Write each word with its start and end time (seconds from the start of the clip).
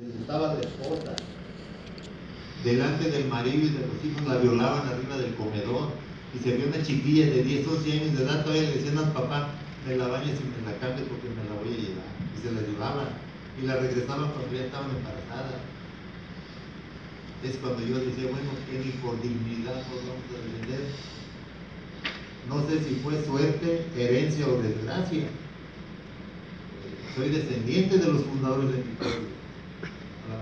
les 0.00 0.16
gustaba 0.16 0.54
la 0.54 0.60
esposa. 0.60 1.14
Delante 2.64 3.10
del 3.10 3.28
marido 3.28 3.66
y 3.66 3.70
de 3.70 3.86
los 3.86 4.04
hijos 4.04 4.26
la 4.26 4.38
violaban 4.38 4.88
arriba 4.88 5.16
del 5.18 5.34
comedor. 5.34 5.92
Y 6.34 6.38
se 6.38 6.56
vio 6.56 6.68
una 6.68 6.82
chiquilla 6.82 7.26
de 7.26 7.42
10, 7.42 7.66
11 7.66 7.92
años 7.92 8.16
de 8.16 8.24
edad, 8.24 8.44
todavía 8.44 8.70
le 8.70 8.76
decían 8.76 8.98
al 8.98 9.12
papá, 9.12 9.50
me 9.86 9.96
la 9.96 10.06
bañes 10.06 10.38
y 10.38 10.44
me 10.46 10.70
la 10.70 10.78
cambies 10.78 11.08
porque 11.08 11.28
me 11.28 11.42
la 11.44 11.58
voy 11.58 11.74
a 11.74 11.76
llevar. 11.76 12.10
Y 12.32 12.40
se 12.40 12.52
la 12.52 12.60
llevaban. 12.60 13.08
Y 13.60 13.66
la 13.66 13.76
regresaban 13.76 14.30
cuando 14.30 14.54
ya 14.54 14.64
estaban 14.64 14.90
embarazadas. 14.90 15.60
Es 17.42 17.56
cuando 17.56 17.82
yo 17.82 17.98
decía, 17.98 18.30
bueno, 18.30 18.50
por 19.02 19.20
dignidad 19.20 19.74
nos 19.74 20.06
vamos 20.06 20.28
a 20.30 20.38
defender. 20.38 20.86
No 22.48 22.62
sé 22.68 22.84
si 22.84 22.94
fue 23.02 23.22
suerte, 23.24 23.86
herencia 23.96 24.46
o 24.46 24.62
desgracia. 24.62 25.24
Soy 27.16 27.28
descendiente 27.30 27.98
de 27.98 28.06
los 28.06 28.22
fundadores 28.22 28.70
de 28.70 28.78
mi 28.78 28.94
pueblo. 28.94 29.39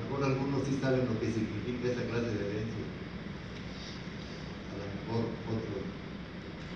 Mejor 0.09 0.25
algunos 0.25 0.65
sí 0.65 0.79
saben 0.81 1.05
lo 1.05 1.21
que 1.21 1.29
significa 1.29 1.93
esa 1.93 2.09
clase 2.09 2.33
de 2.33 2.41
herencia. 2.49 2.85
A 4.73 4.75
lo 4.81 4.87
mejor 4.89 5.21
otros 5.53 5.85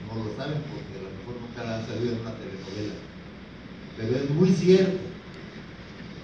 no 0.05 0.13
lo 0.21 0.37
saben 0.37 0.61
porque 0.69 1.01
a 1.01 1.05
lo 1.09 1.17
mejor 1.17 1.41
nunca 1.41 1.65
han 1.65 1.87
salido 1.89 2.13
en 2.13 2.21
una 2.21 2.37
telenovela. 2.37 2.97
Pero 3.97 4.11
es 4.21 4.31
muy 4.37 4.53
cierto 4.53 5.01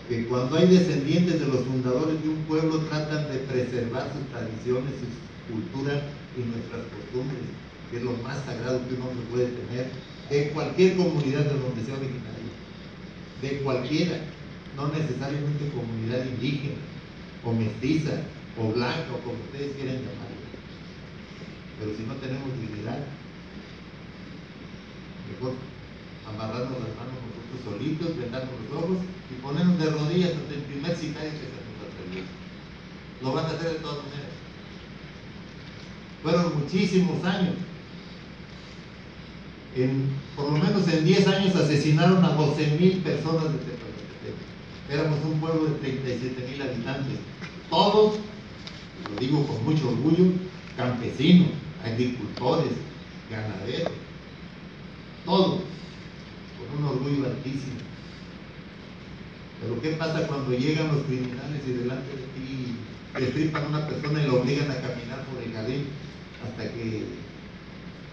que 0.08 0.26
cuando 0.28 0.56
hay 0.56 0.68
descendientes 0.68 1.40
de 1.40 1.48
los 1.48 1.64
fundadores 1.64 2.20
de 2.22 2.28
un 2.28 2.44
pueblo 2.44 2.76
tratan 2.92 3.32
de 3.32 3.40
preservar 3.48 4.12
sus 4.12 4.28
tradiciones, 4.28 4.92
sus 5.00 5.16
culturas 5.48 6.04
y 6.36 6.44
nuestras 6.44 6.92
costumbres, 6.92 7.40
que 7.88 7.96
es 7.96 8.02
lo 8.04 8.12
más 8.20 8.36
sagrado 8.44 8.84
que 8.84 9.00
un 9.00 9.08
hombre 9.08 9.24
puede 9.32 9.48
tener, 9.48 9.88
de 10.28 10.52
cualquier 10.52 10.96
comunidad 10.96 11.48
de 11.48 11.56
donde 11.56 11.84
sea 11.88 11.96
originario, 11.96 12.52
de 13.40 13.64
cualquiera, 13.64 14.20
no 14.76 14.88
necesariamente 14.92 15.72
comunidad 15.72 16.20
indígena, 16.36 16.84
o 17.44 17.52
mestiza, 17.52 18.22
o 18.58 18.72
blanca, 18.72 19.12
o 19.14 19.20
como 19.20 19.38
ustedes 19.44 19.76
quieran 19.76 19.96
llamarlo. 19.96 20.38
Pero 21.78 21.90
si 21.96 22.02
no 22.02 22.14
tenemos 22.14 22.48
dignidad, 22.60 22.98
mejor 25.30 25.54
amarrarnos 26.26 26.78
las 26.82 26.94
manos 26.98 27.18
nosotros 27.22 27.60
solitos, 27.64 28.16
vendarnos 28.18 28.54
los 28.66 28.82
ojos 28.82 28.98
y 29.30 29.40
ponernos 29.40 29.78
de 29.78 29.90
rodillas 29.90 30.32
ante 30.34 30.54
el 30.54 30.62
primer 30.62 30.96
sicario 30.96 31.30
que 31.30 31.46
se 31.46 31.62
nos 31.62 31.86
atrevió. 31.86 32.24
Lo 33.22 33.32
van 33.32 33.46
a 33.46 33.48
hacer 33.48 33.72
de 33.72 33.78
todas 33.78 34.04
maneras. 34.04 34.34
Fueron 36.22 36.58
muchísimos 36.58 37.24
años. 37.24 37.54
En, 39.76 40.10
por 40.34 40.46
lo 40.46 40.58
menos 40.58 40.88
en 40.88 41.04
10 41.04 41.28
años 41.28 41.54
asesinaron 41.54 42.24
a 42.24 42.30
12 42.30 42.66
mil 42.80 42.98
personas 42.98 43.44
de 43.44 43.58
Tepalcatepec. 43.58 44.57
Éramos 44.90 45.18
un 45.22 45.38
pueblo 45.38 45.66
de 45.66 45.74
37 45.80 46.48
mil 46.50 46.62
habitantes. 46.62 47.18
Todos, 47.68 48.14
lo 49.10 49.20
digo 49.20 49.46
con 49.46 49.62
mucho 49.64 49.90
orgullo, 49.90 50.32
campesinos, 50.78 51.50
agricultores, 51.84 52.72
ganaderos. 53.30 53.92
Todos 55.26 55.60
con 56.58 56.78
un 56.78 56.88
orgullo 56.88 57.26
altísimo. 57.26 57.84
Pero 59.60 59.82
¿qué 59.82 59.90
pasa 59.90 60.26
cuando 60.26 60.52
llegan 60.52 60.88
los 60.88 61.04
criminales 61.04 61.62
y 61.66 61.72
delante 61.72 62.08
de 62.08 62.22
ti 62.34 62.76
destripan 63.18 63.64
a 63.64 63.68
una 63.68 63.86
persona 63.86 64.22
y 64.22 64.26
la 64.26 64.34
obligan 64.34 64.70
a 64.70 64.80
caminar 64.80 65.24
por 65.26 65.42
el 65.42 65.52
jardín 65.52 65.86
hasta 66.42 66.62
que, 66.72 67.04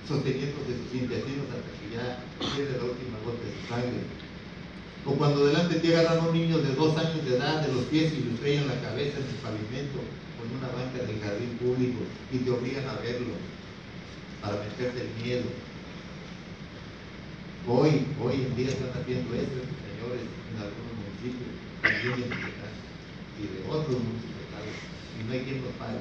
sosteniéndose 0.07 0.75
sus 0.83 1.01
intestinos 1.01 1.45
hasta 1.55 1.71
que 1.79 1.95
ya 1.95 2.19
pierde 2.39 2.77
la 2.77 2.83
última 2.83 3.17
gota 3.23 3.45
de 3.45 3.67
sangre? 3.69 4.24
O 5.05 5.13
cuando 5.13 5.45
delante 5.45 5.79
te 5.79 5.95
agarran 5.95 6.25
a 6.25 6.29
un 6.29 6.33
niño 6.33 6.57
de 6.59 6.73
dos 6.73 6.97
años 6.97 7.23
de 7.25 7.37
edad 7.37 7.61
de 7.61 7.73
los 7.73 7.85
pies 7.85 8.11
y 8.13 8.23
le 8.23 8.33
estrellan 8.33 8.67
la 8.67 8.81
cabeza 8.81 9.19
en 9.19 9.29
el 9.29 9.41
pavimento 9.41 9.99
en 10.41 10.57
una 10.57 10.67
banca 10.69 11.03
del 11.05 11.19
jardín 11.21 11.57
público 11.59 11.99
y 12.31 12.37
te 12.39 12.51
obligan 12.51 12.87
a 12.89 13.01
verlo 13.01 13.33
para 14.41 14.57
meterte 14.57 15.01
el 15.01 15.23
miedo 15.23 15.45
Hoy, 17.67 18.05
hoy 18.21 18.45
en 18.45 18.55
día 18.55 18.67
están 18.67 18.89
haciendo 18.89 19.33
eso, 19.33 19.57
señores, 19.57 20.21
en 20.21 20.57
algunos 20.61 20.93
municipios, 21.01 21.49
también 21.81 22.29
de 22.29 22.35
y 23.35 23.41
de 23.41 23.59
otros 23.67 23.97
municipios, 24.05 24.45
y 25.17 25.23
no 25.25 25.33
hay 25.33 25.39
quien 25.39 25.63
los 25.63 25.73
pague. 25.73 25.97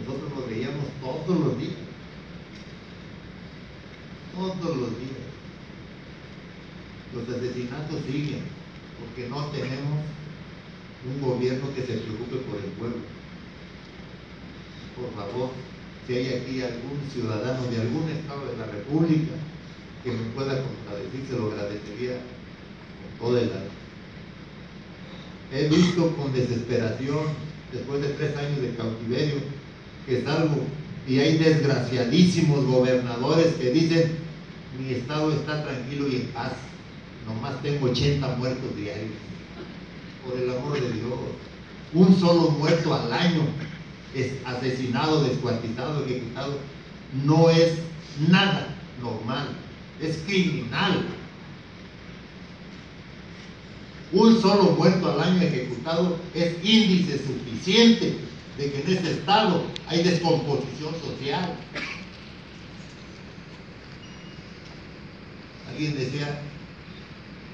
Nosotros 0.00 0.30
lo 0.34 0.46
veíamos 0.48 0.86
todos 1.00 1.38
los 1.38 1.56
días, 1.56 1.78
todos 4.34 4.76
los 4.76 4.98
días. 4.98 5.17
Los 7.18 7.36
asesinatos 7.36 8.00
siguen, 8.06 8.42
porque 9.00 9.28
no 9.28 9.46
tenemos 9.46 10.06
un 11.04 11.20
gobierno 11.20 11.74
que 11.74 11.82
se 11.82 11.98
preocupe 11.98 12.36
por 12.46 12.58
el 12.58 12.70
pueblo. 12.78 13.02
Por 14.94 15.10
favor, 15.14 15.50
si 16.06 16.14
hay 16.14 16.26
aquí 16.34 16.62
algún 16.62 17.00
ciudadano 17.12 17.66
de 17.70 17.80
algún 17.80 18.08
estado 18.08 18.46
de 18.46 18.56
la 18.56 18.66
República 18.66 19.34
que 20.04 20.12
me 20.12 20.30
pueda 20.30 20.62
contradecir, 20.62 21.26
se 21.28 21.36
lo 21.36 21.50
agradecería 21.50 22.20
con 23.18 23.18
todo 23.18 23.38
el 23.38 23.50
alma. 23.50 23.74
He 25.52 25.68
visto 25.68 26.14
con 26.14 26.32
desesperación, 26.32 27.24
después 27.72 28.00
de 28.00 28.08
tres 28.10 28.36
años 28.36 28.60
de 28.62 28.74
cautiverio, 28.76 29.36
que 30.06 30.22
salgo 30.22 30.62
y 31.06 31.18
hay 31.18 31.38
desgraciadísimos 31.38 32.64
gobernadores 32.64 33.54
que 33.54 33.70
dicen, 33.70 34.18
mi 34.78 34.94
estado 34.94 35.32
está 35.32 35.64
tranquilo 35.64 36.06
y 36.08 36.16
en 36.16 36.26
paz, 36.28 36.52
nomás 37.28 37.60
tengo 37.62 37.86
80 37.86 38.36
muertos 38.36 38.76
diarios. 38.76 39.10
Por 40.24 40.38
el 40.38 40.50
amor 40.50 40.80
de 40.80 40.92
Dios, 40.92 41.18
un 41.92 42.18
solo 42.18 42.50
muerto 42.50 42.94
al 42.94 43.12
año 43.12 43.42
es 44.14 44.32
asesinado, 44.44 45.24
descuartizado, 45.24 46.04
ejecutado, 46.04 46.58
no 47.24 47.50
es 47.50 47.74
nada 48.28 48.74
normal, 49.02 49.48
es 50.00 50.18
criminal. 50.26 51.06
Un 54.12 54.40
solo 54.40 54.72
muerto 54.72 55.12
al 55.12 55.20
año 55.20 55.42
ejecutado 55.42 56.18
es 56.34 56.54
índice 56.64 57.18
suficiente 57.18 58.18
de 58.56 58.72
que 58.72 58.80
en 58.80 58.98
ese 58.98 59.10
estado 59.12 59.64
hay 59.86 60.02
descomposición 60.02 60.94
social. 60.94 61.54
Alguien 65.70 65.96
decía, 65.96 66.42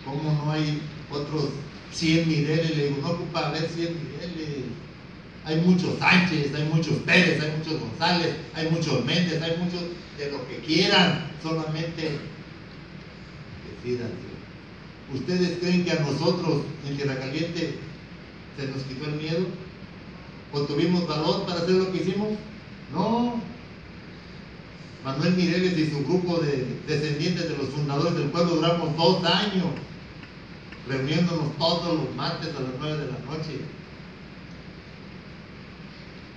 ¿cómo 0.04 0.32
no 0.44 0.52
hay 0.52 0.80
otros 1.10 1.50
100 1.92 2.28
Mireles? 2.28 2.76
Le 2.76 2.84
digo, 2.84 2.96
no 3.02 3.10
ocupa 3.10 3.48
haber 3.48 3.68
100 3.68 3.94
Mireles 3.94 4.64
hay 5.44 5.60
muchos 5.60 5.98
Sánchez, 5.98 6.54
hay 6.54 6.64
muchos 6.64 6.94
Pérez, 7.04 7.42
hay 7.42 7.52
muchos 7.58 7.80
González, 7.80 8.34
hay 8.54 8.70
muchos 8.70 9.04
Méndez, 9.04 9.42
hay 9.42 9.56
muchos 9.58 9.82
de 10.18 10.30
lo 10.30 10.48
que 10.48 10.58
quieran, 10.66 11.30
solamente 11.42 12.18
decidanse. 13.82 14.34
¿Ustedes 15.12 15.58
creen 15.60 15.84
que 15.84 15.92
a 15.92 16.00
nosotros 16.00 16.62
en 16.88 16.96
Tierra 16.96 17.18
Caliente 17.18 17.78
se 18.58 18.66
nos 18.68 18.82
quitó 18.84 19.04
el 19.06 19.16
miedo? 19.16 19.46
¿O 20.52 20.60
tuvimos 20.62 21.06
valor 21.06 21.44
para 21.44 21.60
hacer 21.60 21.74
lo 21.74 21.92
que 21.92 21.98
hicimos? 21.98 22.28
No. 22.92 23.42
Manuel 25.04 25.34
Mireles 25.34 25.76
y 25.76 25.90
su 25.90 26.04
grupo 26.04 26.38
de 26.38 26.78
descendientes 26.88 27.50
de 27.50 27.56
los 27.58 27.68
fundadores 27.68 28.14
del 28.14 28.30
pueblo 28.30 28.54
duramos 28.54 28.96
dos 28.96 29.22
años 29.24 29.66
reuniéndonos 30.88 31.56
todos 31.56 31.98
los 31.98 32.14
martes 32.14 32.54
a 32.54 32.60
las 32.60 32.72
nueve 32.78 32.98
de 32.98 33.12
la 33.12 33.18
noche 33.20 33.60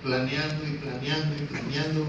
planeando 0.03 0.63
y 0.65 0.77
planeando 0.77 1.35
y 1.35 1.45
planeando. 1.47 2.05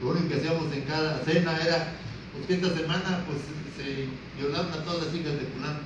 Lo 0.00 0.10
único 0.10 0.28
que 0.28 0.34
hacíamos 0.36 0.72
en 0.72 0.82
cada 0.82 1.18
cena 1.24 1.58
era, 1.58 1.94
pues 2.32 2.50
esta 2.50 2.76
semana 2.76 3.24
pues 3.26 3.38
se 3.76 4.08
violaron 4.38 4.72
a 4.72 4.84
todas 4.84 5.06
las 5.06 5.14
hijas 5.14 5.34
de 5.34 5.46
fulano. 5.46 5.82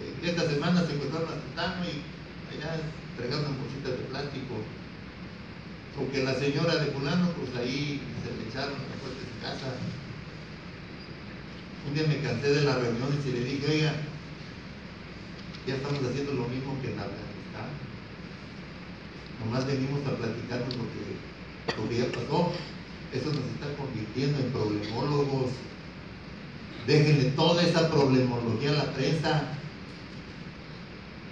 Eh, 0.00 0.28
esta 0.28 0.48
semana 0.48 0.84
se 0.86 0.92
encontraron 0.94 1.28
a 1.28 1.40
Titano 1.40 1.84
y 1.84 2.04
allá 2.52 2.80
entregaron 3.12 3.56
bolsitas 3.56 3.96
de 3.96 4.04
plástico. 4.10 4.60
O 5.96 6.10
que 6.10 6.24
la 6.24 6.34
señora 6.34 6.76
de 6.76 6.92
fulano, 6.92 7.32
pues 7.32 7.54
ahí 7.56 8.00
se 8.24 8.32
le 8.36 8.48
echaron 8.48 8.76
la 8.76 8.96
puerta 9.00 9.20
de 9.20 9.40
casa. 9.40 9.76
Un 11.86 11.94
día 11.94 12.06
me 12.06 12.20
cansé 12.20 12.48
de 12.48 12.62
las 12.62 12.76
reuniones 12.76 13.26
y 13.26 13.32
le 13.32 13.44
dije, 13.44 13.66
oiga, 13.70 13.92
ya 15.66 15.74
estamos 15.76 16.00
haciendo 16.04 16.32
lo 16.32 16.48
mismo 16.48 16.80
que 16.82 16.92
en 16.92 16.98
Afganistán 16.98 17.32
Nomás 19.44 19.66
venimos 19.66 20.00
a 20.06 20.16
platicarnos 20.16 20.74
lo 20.76 20.86
que, 20.92 21.02
lo 21.76 21.88
que 21.88 21.98
ya 21.98 22.06
pasó. 22.12 22.52
Eso 23.12 23.26
nos 23.26 23.44
está 23.44 23.74
convirtiendo 23.76 24.38
en 24.38 24.52
problemólogos. 24.52 25.50
Déjenle 26.86 27.30
toda 27.32 27.62
esa 27.62 27.90
problemología 27.90 28.70
a 28.70 28.84
la 28.86 28.92
prensa, 28.92 29.42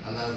a 0.04 0.10
las 0.10 0.30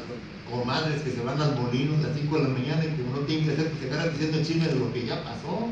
comadres 0.50 1.02
que 1.02 1.12
se 1.12 1.22
van 1.22 1.42
al 1.42 1.56
molino 1.56 1.96
a 1.96 2.08
las 2.08 2.18
5 2.18 2.38
de 2.38 2.44
la 2.44 2.50
mañana 2.50 2.86
y 2.86 3.02
como 3.02 3.18
no 3.18 3.26
tienen 3.26 3.46
que 3.46 3.54
hacer, 3.54 3.70
pues 3.70 3.82
se 3.82 3.90
quedan 3.90 4.12
diciendo 4.12 4.44
chisme 4.44 4.68
de 4.68 4.76
lo 4.76 4.94
que 4.94 5.06
ya 5.06 5.24
pasó. 5.24 5.68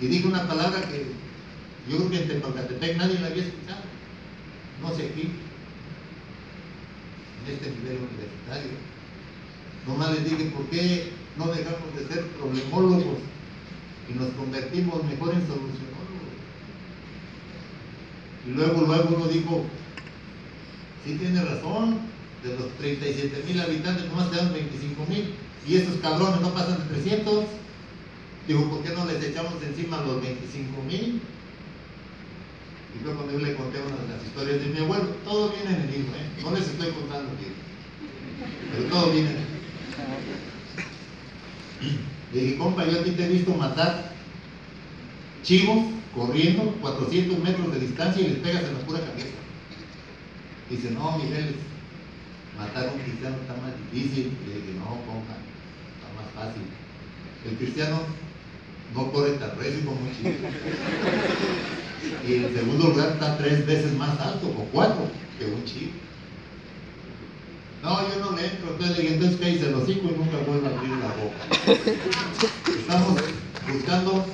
Y 0.00 0.06
dije 0.06 0.26
una 0.26 0.46
palabra 0.46 0.80
que 0.82 1.06
yo 1.90 1.96
creo 1.96 2.10
que 2.10 2.22
en 2.22 2.28
Tepalcatepec 2.28 2.96
nadie 2.96 3.20
la 3.20 3.26
había 3.26 3.42
escuchado. 3.42 3.82
No 4.82 4.94
sé 4.94 5.06
aquí. 5.06 5.30
En 7.46 7.54
este 7.54 7.70
nivel 7.70 7.98
universitario. 8.08 8.72
Nomás 9.86 10.12
les 10.12 10.24
dije, 10.24 10.50
¿por 10.50 10.66
qué 10.66 11.12
no 11.36 11.46
dejamos 11.46 11.94
de 11.96 12.06
ser 12.06 12.26
problemólogos 12.38 13.18
y 14.08 14.12
nos 14.18 14.28
convertimos 14.30 15.04
mejor 15.04 15.34
en 15.34 15.46
solucionólogos? 15.46 16.34
Y 18.46 18.50
luego, 18.50 18.86
luego 18.86 19.16
uno 19.16 19.26
dijo, 19.28 19.64
sí 21.04 21.16
tiene 21.16 21.44
razón, 21.44 21.98
de 22.42 22.56
los 22.56 22.70
37 22.78 23.44
mil 23.46 23.60
habitantes 23.60 24.06
nomás 24.06 24.28
quedan 24.28 24.52
25 24.52 25.06
mil 25.06 25.34
y 25.66 25.76
esos 25.76 25.96
cabrones 25.96 26.40
no 26.40 26.54
pasan 26.54 26.78
de 26.78 26.94
300. 26.94 27.44
Digo, 28.48 28.70
¿por 28.70 28.82
qué 28.82 28.90
no 28.90 29.04
les 29.04 29.22
echamos 29.22 29.54
encima 29.62 30.02
los 30.02 30.22
25 30.22 30.82
mil? 30.84 31.20
Y 32.94 33.04
luego 33.04 33.20
cuando 33.20 33.38
yo 33.38 33.46
le 33.46 33.54
conté 33.54 33.78
una 33.78 33.96
de 33.96 34.08
las 34.16 34.26
historias 34.26 34.60
de 34.60 34.66
mi 34.66 34.78
abuelo, 34.78 35.04
todo 35.24 35.50
viene 35.50 35.76
en 35.76 35.82
el 35.82 35.90
libro, 35.90 36.12
¿eh? 36.16 36.42
no 36.42 36.50
les 36.50 36.68
estoy 36.68 36.90
contando 36.92 37.30
aquí, 37.32 37.46
pero 38.72 38.84
todo 38.88 39.12
viene 39.12 39.30
en 39.30 39.36
el 39.36 39.60
Le 42.32 42.40
dije, 42.40 42.58
compa, 42.58 42.86
yo 42.86 43.00
a 43.00 43.02
ti 43.04 43.10
te 43.12 43.24
he 43.24 43.28
visto 43.28 43.54
matar 43.54 44.12
chivos 45.42 45.78
corriendo 46.14 46.74
400 46.80 47.38
metros 47.38 47.72
de 47.72 47.80
distancia 47.80 48.22
y 48.22 48.28
les 48.28 48.38
pegas 48.38 48.64
en 48.64 48.74
la 48.74 48.80
pura 48.80 49.00
cabeza. 49.00 49.38
Dice, 50.68 50.90
no, 50.90 51.18
Miguel, 51.18 51.56
matar 52.56 52.88
a 52.88 52.92
un 52.92 53.00
cristiano 53.00 53.36
está 53.40 53.54
más 53.54 53.72
difícil. 53.92 54.32
Le 54.46 54.54
dije, 54.54 54.72
no, 54.78 55.00
compa, 55.06 55.36
está 55.94 56.08
más 56.16 56.30
fácil. 56.34 56.62
El 57.48 57.56
cristiano 57.56 58.02
no 58.94 59.10
corre 59.12 59.32
tan 59.32 59.56
recio 59.58 59.84
como 59.84 60.00
un 60.00 60.12
chivo. 60.16 60.30
Y 62.26 62.34
en 62.34 62.54
segundo 62.54 62.88
lugar 62.88 63.10
está 63.12 63.36
tres 63.36 63.66
veces 63.66 63.92
más 63.94 64.18
alto, 64.20 64.46
o 64.48 64.64
cuatro, 64.72 65.08
que 65.38 65.46
un 65.46 65.64
chivo. 65.64 65.92
No, 67.82 68.00
yo 68.08 68.20
no 68.20 68.36
le 68.36 68.46
entro. 68.46 68.72
Entonces 68.72 68.98
le 68.98 69.14
entonces 69.14 69.40
que 69.40 69.50
hice 69.50 69.68
el 69.68 69.74
hocico 69.74 70.08
y 70.08 70.18
nunca 70.18 70.38
vuelvo 70.46 70.66
a 70.66 70.70
abrir 70.70 70.90
la 70.90 71.08
boca. 71.16 71.36
Estamos 72.78 73.20
buscando 73.72 74.26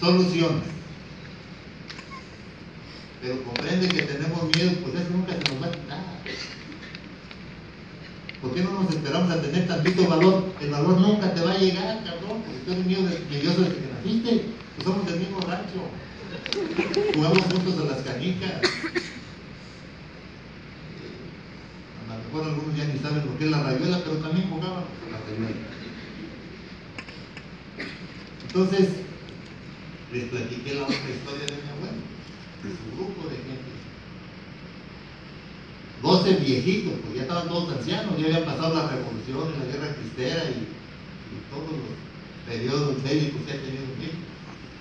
soluciones. 0.00 0.62
Pero 3.20 3.42
comprende 3.44 3.88
que 3.88 4.02
tenemos 4.02 4.44
miedo, 4.56 4.72
pues 4.82 4.94
eso 4.94 5.10
nunca 5.12 5.32
se 5.32 5.52
nos 5.52 5.62
va 5.62 5.66
a 5.66 5.72
quitar. 5.72 6.12
¿Por 8.40 8.52
qué 8.54 8.62
no 8.62 8.82
nos 8.82 8.90
esperamos 8.90 9.30
a 9.30 9.40
tener 9.40 9.68
tantito 9.68 10.08
valor? 10.08 10.52
El 10.60 10.70
valor 10.70 11.00
nunca 11.00 11.32
te 11.32 11.40
va 11.42 11.52
a 11.52 11.58
llegar, 11.58 12.02
cabrón, 12.02 12.42
porque 12.42 12.58
tú 12.66 12.72
eres 12.72 12.86
miedo 12.86 13.02
de, 13.02 13.40
Dios 13.40 13.56
desde 13.56 13.74
que 13.76 13.88
naciste. 13.94 14.44
Pues 14.74 14.84
somos 14.84 15.06
del 15.06 15.20
mismo 15.20 15.38
rancho. 15.40 15.86
Jugamos 17.14 17.42
juntos 17.42 17.80
a 17.80 17.92
las 17.92 18.02
canicas. 18.02 18.52
A 22.08 22.16
lo 22.16 22.24
mejor 22.24 22.44
algunos 22.44 22.76
ya 22.76 22.84
ni 22.84 22.98
saben 22.98 23.26
lo 23.26 23.38
que 23.38 23.44
es 23.44 23.50
la 23.50 23.62
rayuela, 23.62 23.98
pero 24.04 24.16
también 24.16 24.48
jugábamos 24.48 24.84
la 25.10 25.18
rayuela. 25.18 25.56
Entonces, 28.46 28.88
les 30.12 30.24
platiqué 30.24 30.74
la 30.74 30.82
otra 30.82 30.96
historia 30.96 31.46
de 31.46 31.56
mi 31.56 31.68
abuelo, 31.72 32.04
de 32.62 32.68
su 32.68 32.84
grupo 32.96 33.28
de 33.30 33.36
gente. 33.36 33.72
12 36.02 36.34
viejitos, 36.44 36.94
pues 37.00 37.14
ya 37.14 37.22
estaban 37.22 37.48
todos 37.48 37.72
ancianos, 37.78 38.18
ya 38.18 38.26
habían 38.26 38.44
pasado 38.44 38.74
la 38.74 38.88
revolución, 38.88 39.54
la 39.56 39.72
guerra 39.72 39.94
cristera 39.94 40.50
y, 40.50 40.68
y 40.68 41.36
todos 41.48 41.70
los 41.70 41.96
periodos 42.44 43.02
bélicos 43.02 43.40
que 43.46 43.52
ha 43.52 43.62
tenido 43.62 43.86
México. 43.96 44.28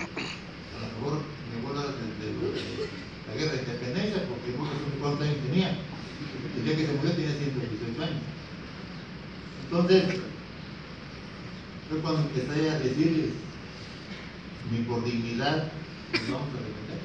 A 0.01 0.81
lo 0.81 0.87
mejor 0.91 1.23
mi 1.47 1.63
abuelo 1.63 1.79
era 1.79 1.95
de, 1.95 2.03
de, 2.19 2.27
de, 2.27 2.89
la 3.27 3.33
guerra 3.39 3.53
de 3.53 3.63
independencia, 3.63 4.27
porque 4.27 4.51
no 4.57 4.65
sé 4.67 4.99
cuántos 4.99 5.21
años 5.21 5.39
tenía. 5.47 5.77
El 6.61 6.67
día 6.67 6.77
que 6.77 6.85
se 6.85 6.93
murió 6.93 7.11
tenía 7.13 7.33
118 7.33 8.03
años. 8.03 8.21
Entonces, 9.63 10.03
fue 11.89 11.99
cuando 12.01 12.21
empecé 12.21 12.69
a 12.69 12.77
decirles, 12.77 13.31
ni 14.71 14.83
por 14.83 15.03
dignidad, 15.03 15.71
nos 16.13 16.29
vamos 16.29 16.49
a 16.49 16.61
defender. 16.61 17.01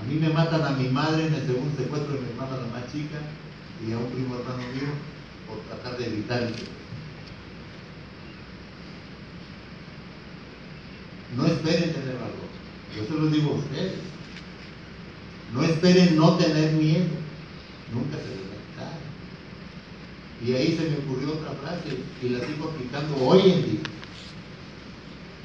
A 0.00 0.04
mí 0.08 0.14
me 0.16 0.30
matan 0.30 0.62
a 0.64 0.76
mi 0.76 0.88
madre 0.88 1.28
en 1.28 1.34
el 1.34 1.46
segundo 1.46 1.76
secuestro 1.76 2.14
de 2.14 2.22
mi 2.22 2.30
hermana 2.30 2.56
la 2.56 2.80
más 2.80 2.90
chica 2.90 3.20
y 3.86 3.92
a 3.92 3.98
un 3.98 4.10
primo 4.10 4.34
hermano 4.34 4.58
mío 4.58 4.90
por 5.46 5.60
tratar 5.60 5.96
de 5.98 6.06
evitar 6.06 6.42
el 6.42 6.54
No 11.36 11.46
esperen 11.46 11.92
tener 11.92 12.16
valor. 12.16 12.50
Yo 12.96 13.04
se 13.06 13.22
lo 13.22 13.30
digo 13.30 13.52
a 13.52 13.58
ustedes. 13.58 13.94
No 15.54 15.62
esperen 15.62 16.16
no 16.16 16.36
tener 16.36 16.72
miedo. 16.72 17.21
Nunca 17.92 18.16
se 18.16 18.32
quitar. 18.32 18.96
Y 20.44 20.54
ahí 20.54 20.76
se 20.76 20.90
me 20.90 20.96
ocurrió 21.04 21.34
otra 21.34 21.52
frase 21.60 21.98
y 22.22 22.28
la 22.30 22.40
sigo 22.40 22.70
aplicando 22.70 23.16
hoy 23.24 23.50
en 23.50 23.62
día. 23.62 23.80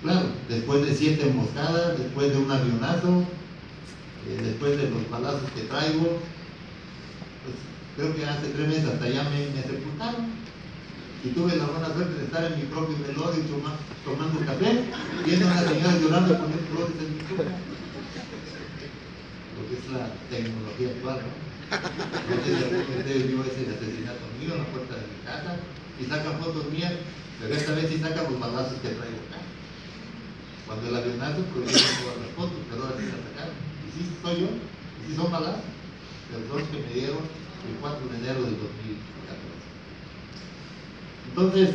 Claro, 0.02 0.28
después 0.48 0.86
de 0.86 0.96
siete 0.96 1.30
emboscadas, 1.30 1.98
después 1.98 2.32
de 2.32 2.38
un 2.38 2.52
avionazo, 2.52 3.26
eh, 4.30 4.40
después 4.44 4.78
de 4.78 4.90
los 4.90 5.10
balazos 5.10 5.50
que 5.52 5.64
traigo, 5.64 6.20
pues 7.44 7.56
creo 7.96 8.16
que 8.16 8.26
hace 8.26 8.50
tres 8.50 8.68
meses 8.68 8.86
hasta 8.86 9.06
allá 9.06 9.24
me, 9.24 9.48
me 9.56 9.62
sepultaron. 9.62 10.48
Y 11.24 11.30
tuve 11.30 11.56
la 11.58 11.66
buena 11.66 11.94
suerte 11.94 12.14
de 12.14 12.26
estar 12.26 12.44
en 12.46 12.60
mi 12.60 12.66
propio 12.68 12.96
velorio 13.06 13.44
tomando, 14.06 14.40
café, 14.46 14.84
viendo 15.26 15.48
a 15.48 15.52
una 15.52 15.68
señora 15.68 15.98
llorando 16.00 16.34
y 16.34 16.38
poniendo 16.38 16.68
flores 16.72 16.96
en 17.02 17.18
mi 17.18 17.24
cuna. 17.24 17.58
Lo 19.58 19.62
que 19.68 19.74
es 19.76 19.86
la 19.92 20.14
tecnología 20.30 20.90
actual, 20.90 21.18
¿no? 21.18 21.47
Ustedes 21.68 23.28
vio 23.28 23.44
ese 23.44 23.68
asesinato 23.68 24.24
mío 24.40 24.54
en 24.56 24.60
la 24.60 24.72
puerta 24.72 24.96
de 24.96 25.02
mi 25.04 25.20
casa 25.26 25.60
y 26.00 26.06
sacan 26.06 26.40
fotos 26.40 26.72
mías, 26.72 26.94
pero 27.42 27.54
esta 27.54 27.74
vez 27.74 27.90
sí 27.90 28.00
sacan 28.00 28.24
los 28.32 28.40
balazos 28.40 28.80
que 28.80 28.96
traigo 28.96 29.20
acá. 29.28 29.44
Cuando 30.66 30.88
el 30.88 30.96
avionazo 30.96 31.44
prohibieron 31.52 31.92
todas 32.04 32.18
las 32.24 32.32
fotos, 32.36 32.60
pero 32.70 32.84
ahora 32.84 32.96
sí 32.98 33.06
las 33.12 33.20
sacaron. 33.20 33.56
Y 33.84 33.92
sí 33.92 34.08
soy 34.22 34.36
yo, 34.42 34.48
y 34.48 35.12
sí 35.12 35.16
son 35.16 35.32
balazos, 35.32 35.68
pero 36.32 36.48
son 36.48 36.68
que 36.72 36.80
me 36.88 36.94
dieron 36.94 37.20
el 37.20 37.76
4 37.82 38.08
de 38.08 38.18
enero 38.18 38.44
del 38.48 38.56
2014. 38.56 39.28
Entonces, 41.28 41.70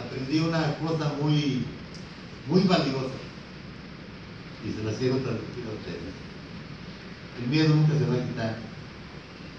aprendí 0.00 0.38
una 0.40 0.74
cosa 0.76 1.12
muy, 1.20 1.64
muy 2.48 2.62
valiosa 2.64 3.20
y 4.64 4.72
se 4.72 4.82
las 4.84 4.96
quiero 4.96 5.16
transmitir 5.18 5.64
a 5.68 5.76
ustedes. 5.76 6.29
El 7.40 7.48
miedo 7.48 7.74
nunca 7.74 7.98
se 7.98 8.06
va 8.06 8.14
a 8.14 8.26
quitar 8.26 8.56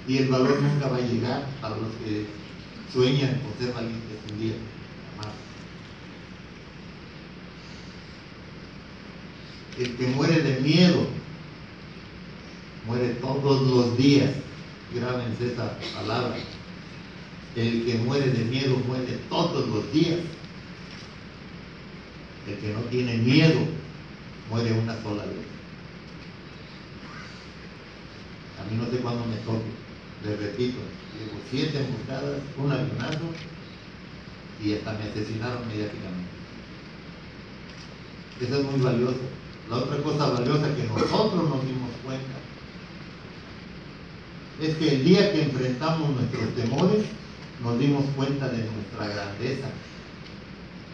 y 0.07 0.17
el 0.17 0.27
valor 0.29 0.61
nunca 0.61 0.87
va 0.87 0.97
a 0.97 1.01
llegar 1.01 1.47
para 1.61 1.77
los 1.77 1.89
que 2.03 2.25
sueñan 2.91 3.39
con 3.41 3.57
ser 3.57 3.73
valientes 3.73 4.17
un 4.31 4.39
día. 4.39 4.53
El 9.79 9.95
que 9.95 10.07
muere 10.07 10.41
de 10.41 10.59
miedo 10.59 11.07
muere 12.85 13.09
todos 13.15 13.67
los 13.67 13.97
días. 13.97 14.29
Grábense 14.93 15.53
esa 15.53 15.77
palabra. 15.95 16.35
El 17.55 17.85
que 17.85 17.95
muere 17.99 18.29
de 18.29 18.45
miedo 18.45 18.77
muere 18.87 19.19
todos 19.29 19.67
los 19.69 19.91
días. 19.93 20.19
El 22.47 22.57
que 22.57 22.73
no 22.73 22.81
tiene 22.89 23.17
miedo 23.17 23.59
muere 24.49 24.73
una 24.73 25.01
sola 25.01 25.23
vez. 25.25 25.60
A 28.61 28.69
mí 28.69 28.77
no 28.77 28.85
sé 28.89 28.97
cuándo 29.01 29.25
me 29.25 29.37
toque. 29.37 29.71
Les 30.23 30.39
repito, 30.39 30.77
llevo 31.17 31.41
siete 31.49 31.79
emboscadas, 31.79 32.41
un 32.57 32.71
avionazo 32.71 33.33
y 34.63 34.75
hasta 34.75 34.93
me 34.93 35.09
asesinaron 35.09 35.67
mediáticamente. 35.67 36.29
Eso 38.39 38.59
es 38.59 38.65
muy 38.65 38.81
valioso. 38.81 39.21
La 39.69 39.77
otra 39.77 39.97
cosa 40.03 40.27
valiosa 40.27 40.75
que 40.75 40.83
nosotros 40.83 41.49
nos 41.49 41.65
dimos 41.65 41.89
cuenta 42.05 42.37
es 44.61 44.75
que 44.75 44.95
el 44.95 45.03
día 45.03 45.31
que 45.31 45.43
enfrentamos 45.43 46.09
nuestros 46.09 46.53
temores, 46.55 47.05
nos 47.63 47.79
dimos 47.79 48.05
cuenta 48.15 48.49
de 48.49 48.57
nuestra 48.57 49.07
grandeza. 49.07 49.69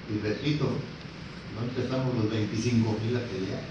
Y 0.09 0.19
repito, 0.19 0.69
no 1.55 1.67
empezamos 1.67 2.15
los 2.15 2.29
25 2.29 2.97
mil 3.03 3.17
a 3.17 3.21
pelear. 3.21 3.63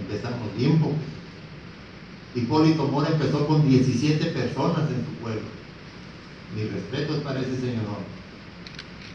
Empezamos 0.00 0.56
bien 0.56 0.78
poco. 0.80 0.96
Hipólito 2.34 2.86
Mora 2.86 3.08
empezó 3.08 3.46
con 3.46 3.68
17 3.68 4.26
personas 4.26 4.88
en 4.90 5.04
su 5.04 5.12
pueblo. 5.20 5.48
Mi 6.54 6.64
respeto 6.64 7.14
es 7.14 7.20
para 7.20 7.40
ese 7.40 7.56
señor. 7.56 8.00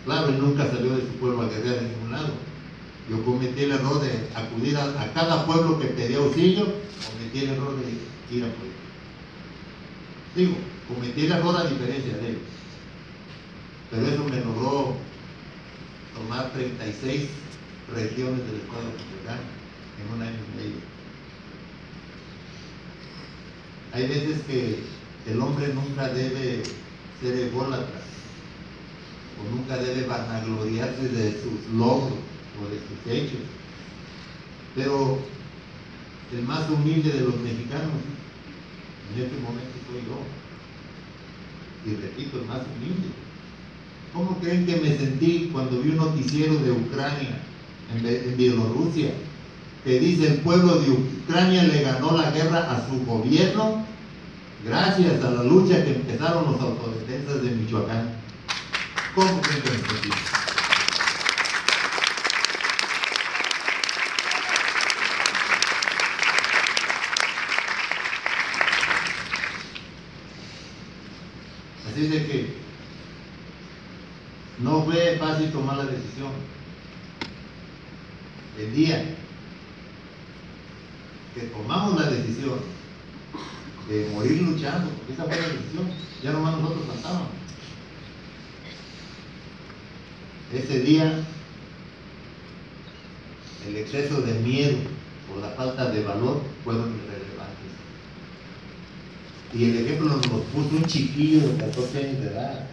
Claro, 0.06 0.30
él 0.30 0.40
nunca 0.40 0.68
salió 0.68 0.96
de 0.96 1.02
su 1.02 1.14
pueblo 1.20 1.42
a 1.42 1.50
guerrear 1.50 1.76
de 1.76 1.90
ningún 1.90 2.12
lado. 2.12 2.34
Yo 3.10 3.24
cometí 3.24 3.64
el 3.64 3.72
error 3.72 4.02
de 4.02 4.30
acudir 4.36 4.78
a, 4.78 5.12
cada 5.14 5.46
pueblo 5.46 5.80
que 5.80 5.88
pedía 5.88 6.18
auxilio, 6.18 6.66
cometí 6.66 7.40
el 7.40 7.50
error 7.50 7.76
de 7.78 8.36
ir 8.36 8.44
a 8.44 8.48
pueblo. 8.48 8.76
Digo, 10.36 10.56
cometí 10.88 11.26
el 11.26 11.32
error 11.32 11.56
a 11.56 11.70
diferencia 11.70 12.18
de 12.18 12.28
él. 12.30 12.38
Pero 13.92 14.08
eso 14.08 14.24
me 14.24 14.44
logró 14.44 14.96
tomar 16.16 16.52
36 16.54 17.30
regiones 17.94 18.40
del 18.46 18.56
Estado 18.56 18.84
mexicano 18.98 19.42
en 20.02 20.16
un 20.16 20.22
año 20.22 20.40
y 20.54 20.58
medio. 20.58 20.95
Hay 23.96 24.08
veces 24.08 24.42
que 24.46 24.80
el 25.26 25.40
hombre 25.40 25.74
nunca 25.74 26.10
debe 26.10 26.64
ser 27.22 27.40
ególatra 27.48 28.02
o 29.40 29.56
nunca 29.56 29.78
debe 29.78 30.06
vanagloriarse 30.06 31.08
de 31.08 31.32
sus 31.32 31.74
logros 31.74 32.20
o 32.60 32.70
de 32.70 32.80
sus 32.80 33.00
hechos. 33.10 33.40
Pero 34.76 35.20
el 36.34 36.44
más 36.44 36.70
humilde 36.70 37.10
de 37.10 37.22
los 37.22 37.40
mexicanos 37.40 37.94
en 39.16 39.24
este 39.24 39.38
momento 39.38 39.72
soy 39.88 40.02
yo. 40.10 40.20
Y 41.90 41.96
repito, 42.02 42.42
el 42.42 42.48
más 42.48 42.64
humilde. 42.76 43.08
¿Cómo 44.14 44.38
creen 44.40 44.66
que 44.66 44.76
me 44.76 44.98
sentí 44.98 45.50
cuando 45.54 45.80
vi 45.80 45.92
un 45.92 45.98
noticiero 45.98 46.56
de 46.56 46.72
Ucrania, 46.72 47.40
en, 47.94 48.36
Bielorrusia, 48.36 49.14
que 49.86 50.00
dice 50.00 50.28
el 50.28 50.40
pueblo 50.40 50.80
de 50.80 50.90
Ucrania 50.90 51.64
le 51.64 51.84
ganó 51.84 52.18
la 52.18 52.32
guerra 52.32 52.72
a 52.72 52.90
su 52.90 53.06
gobierno 53.06 53.86
gracias 54.66 55.24
a 55.24 55.30
la 55.30 55.44
lucha 55.44 55.86
que 55.86 55.94
empezaron 55.94 56.52
los 56.52 56.60
autodefensas 56.60 57.44
de 57.44 57.52
Michoacán? 57.52 58.10
¿Cómo 59.14 59.42
que? 59.42 59.50
Así 71.88 72.08
de 72.08 72.26
que 72.26 72.56
no 74.58 74.84
fue 74.84 75.18
fácil 75.20 75.52
tomar 75.52 75.78
la 75.78 75.86
decisión. 75.86 76.32
El 78.58 78.74
día 78.74 79.16
que 81.36 81.42
tomamos 81.48 82.00
la 82.00 82.10
decisión 82.10 82.60
de 83.90 84.10
morir 84.14 84.42
luchando, 84.42 84.90
porque 84.90 85.14
esa 85.14 85.26
fue 85.26 85.36
la 85.36 85.48
decisión, 85.50 85.92
ya 86.24 86.32
nomás 86.32 86.58
nosotros 86.58 86.86
faltábamos. 86.88 87.28
Ese 90.54 90.80
día, 90.80 91.26
el 93.68 93.76
exceso 93.76 94.22
de 94.22 94.34
miedo 94.36 94.78
o 95.36 95.42
la 95.42 95.50
falta 95.50 95.92
de 95.92 96.04
valor 96.04 96.42
fueron 96.64 96.96
irrelevantes. 96.96 97.72
Y 99.54 99.66
el 99.66 99.86
ejemplo 99.86 100.16
nos 100.16 100.26
puso 100.26 100.70
un 100.78 100.86
chiquillo 100.86 101.50
de 101.50 101.58
14 101.58 101.98
años 101.98 102.22
de 102.22 102.28
edad, 102.28 102.68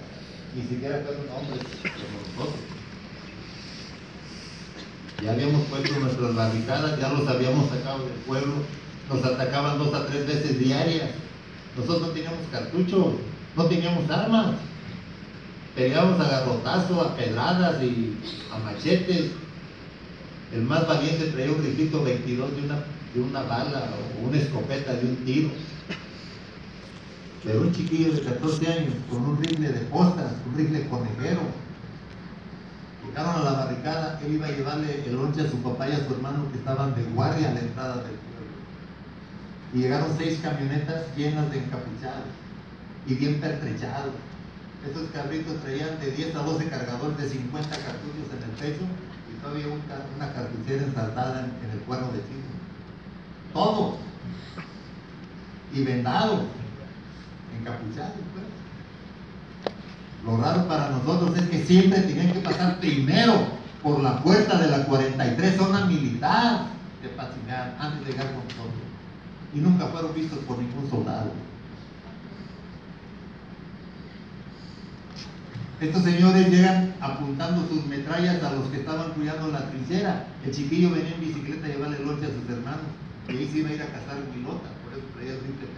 ni 0.55 0.63
siquiera 0.63 1.03
fueron 1.05 1.27
hombres 1.31 1.67
como 1.83 2.45
nosotros. 2.45 2.72
Ya 5.23 5.33
habíamos 5.33 5.63
puesto 5.67 6.01
nuestras 6.01 6.35
barricadas, 6.35 6.99
ya 6.99 7.09
los 7.11 7.29
habíamos 7.29 7.71
sacado 7.71 8.01
del 8.01 8.15
pueblo, 8.27 8.55
nos 9.09 9.25
atacaban 9.25 9.79
dos 9.79 9.95
a 9.95 10.07
tres 10.07 10.27
veces 10.27 10.59
diarias. 10.59 11.11
Nosotros 11.77 12.09
no 12.09 12.09
teníamos 12.09 12.41
cartuchos, 12.51 13.07
no 13.57 13.65
teníamos 13.67 14.11
armas. 14.11 14.57
Peleábamos 15.77 16.21
a 16.21 16.29
garrotazos, 16.29 17.07
a 17.07 17.17
pedradas 17.17 17.83
y 17.83 18.17
a 18.53 18.59
machetes. 18.59 19.31
El 20.53 20.63
más 20.63 20.87
valiente 20.89 21.27
traía 21.27 21.53
un 21.53 21.63
rifito 21.63 22.03
22 22.03 22.57
de 22.57 22.63
una, 22.63 22.85
de 23.15 23.21
una 23.21 23.43
bala 23.43 23.91
o 24.21 24.29
una 24.29 24.39
escopeta 24.39 24.95
de 24.95 25.07
un 25.07 25.17
tiro. 25.25 25.51
Pero 27.45 27.61
un 27.61 27.73
chiquillo 27.73 28.13
de 28.13 28.23
14 28.23 28.67
años 28.67 28.95
con 29.09 29.25
un 29.25 29.43
rifle 29.43 29.69
de 29.69 29.81
postas, 29.87 30.33
un 30.47 30.57
rifle 30.57 30.89
conejero. 30.89 31.41
Llegaron 33.07 33.35
a 33.37 33.45
la 33.45 33.53
barricada, 33.53 34.21
él 34.25 34.35
iba 34.35 34.47
a 34.47 34.51
llevarle 34.51 35.05
el 35.05 35.17
lonche 35.17 35.43
a 35.43 35.51
su 35.51 35.59
papá 35.59 35.89
y 35.89 35.93
a 35.93 36.07
su 36.07 36.15
hermano 36.15 36.51
que 36.53 36.59
estaban 36.59 36.95
de 36.95 37.03
guardia 37.15 37.51
a 37.51 37.55
la 37.55 37.61
entrada 37.61 37.97
del 37.97 38.15
pueblo. 38.15 38.53
Y 39.75 39.79
llegaron 39.79 40.17
seis 40.17 40.39
camionetas 40.41 41.05
llenas 41.17 41.51
de 41.51 41.59
encapuchados 41.59 42.31
y 43.07 43.15
bien 43.15 43.41
pertrechados. 43.41 44.15
Esos 44.89 45.11
carritos 45.11 45.61
traían 45.63 45.99
de 46.01 46.11
10 46.11 46.35
a 46.35 46.43
12 46.43 46.69
cargadores 46.69 47.19
de 47.19 47.29
50 47.29 47.71
cartuchos 47.71 48.27
en 48.37 48.43
el 48.43 48.57
pecho 48.59 48.85
y 49.31 49.41
todavía 49.41 49.67
una 49.69 50.33
cartuchera 50.33 50.83
ensartada 50.83 51.41
en, 51.41 51.71
el 51.71 51.79
cuerno 51.81 52.09
de 52.09 52.19
chino. 52.19 52.51
Todos. 53.53 53.97
Y 55.73 55.85
vendados 55.85 56.43
encapuchados. 57.59 58.32
Lo 60.25 60.37
raro 60.37 60.69
para 60.69 60.91
nosotros 60.91 61.37
es 61.37 61.49
que 61.49 61.65
siempre 61.65 62.01
tenían 62.01 62.33
que 62.33 62.41
pasar 62.41 62.79
primero 62.79 63.47
por 63.83 64.01
la 64.01 64.23
puerta 64.23 64.59
de 64.59 64.69
la 64.71 64.85
43 64.85 65.57
zona 65.57 65.87
militar 65.87 66.67
de 67.03 67.09
Pachigar 67.09 67.77
antes 67.81 68.07
de 68.07 68.13
llegar 68.13 68.27
con 68.29 68.45
nosotros. 68.45 68.83
Y 69.55 69.59
nunca 69.59 69.87
fueron 69.87 70.15
vistos 70.15 70.39
por 70.41 70.59
ningún 70.59 70.89
soldado. 70.89 71.33
Estos 75.81 76.05
señores 76.05 76.49
llegan 76.49 76.95
apuntando 77.01 77.67
sus 77.67 77.85
metrallas 77.87 78.43
a 78.45 78.53
los 78.53 78.67
que 78.69 78.79
estaban 78.79 79.11
cuidando 79.13 79.49
la 79.49 79.69
trinchera. 79.69 80.27
El 80.47 80.55
chiquillo 80.55 80.91
venía 80.91 81.15
en 81.15 81.21
bicicleta 81.21 81.67
a 81.67 81.71
llevarle 81.71 81.99
lonche 81.99 82.27
a 82.27 82.29
sus 82.29 82.49
hermanos. 82.49 82.87
Y 83.29 83.33
ahí 83.33 83.49
se 83.51 83.59
iba 83.59 83.71
a 83.71 83.73
ir 83.73 83.83
a 83.83 83.87
cazar 83.87 84.17
en 84.19 84.33
pilota, 84.33 84.71
por 84.85 84.93
eso 84.93 85.07
traía 85.15 85.33
el 85.33 85.41
rifle 85.41 85.69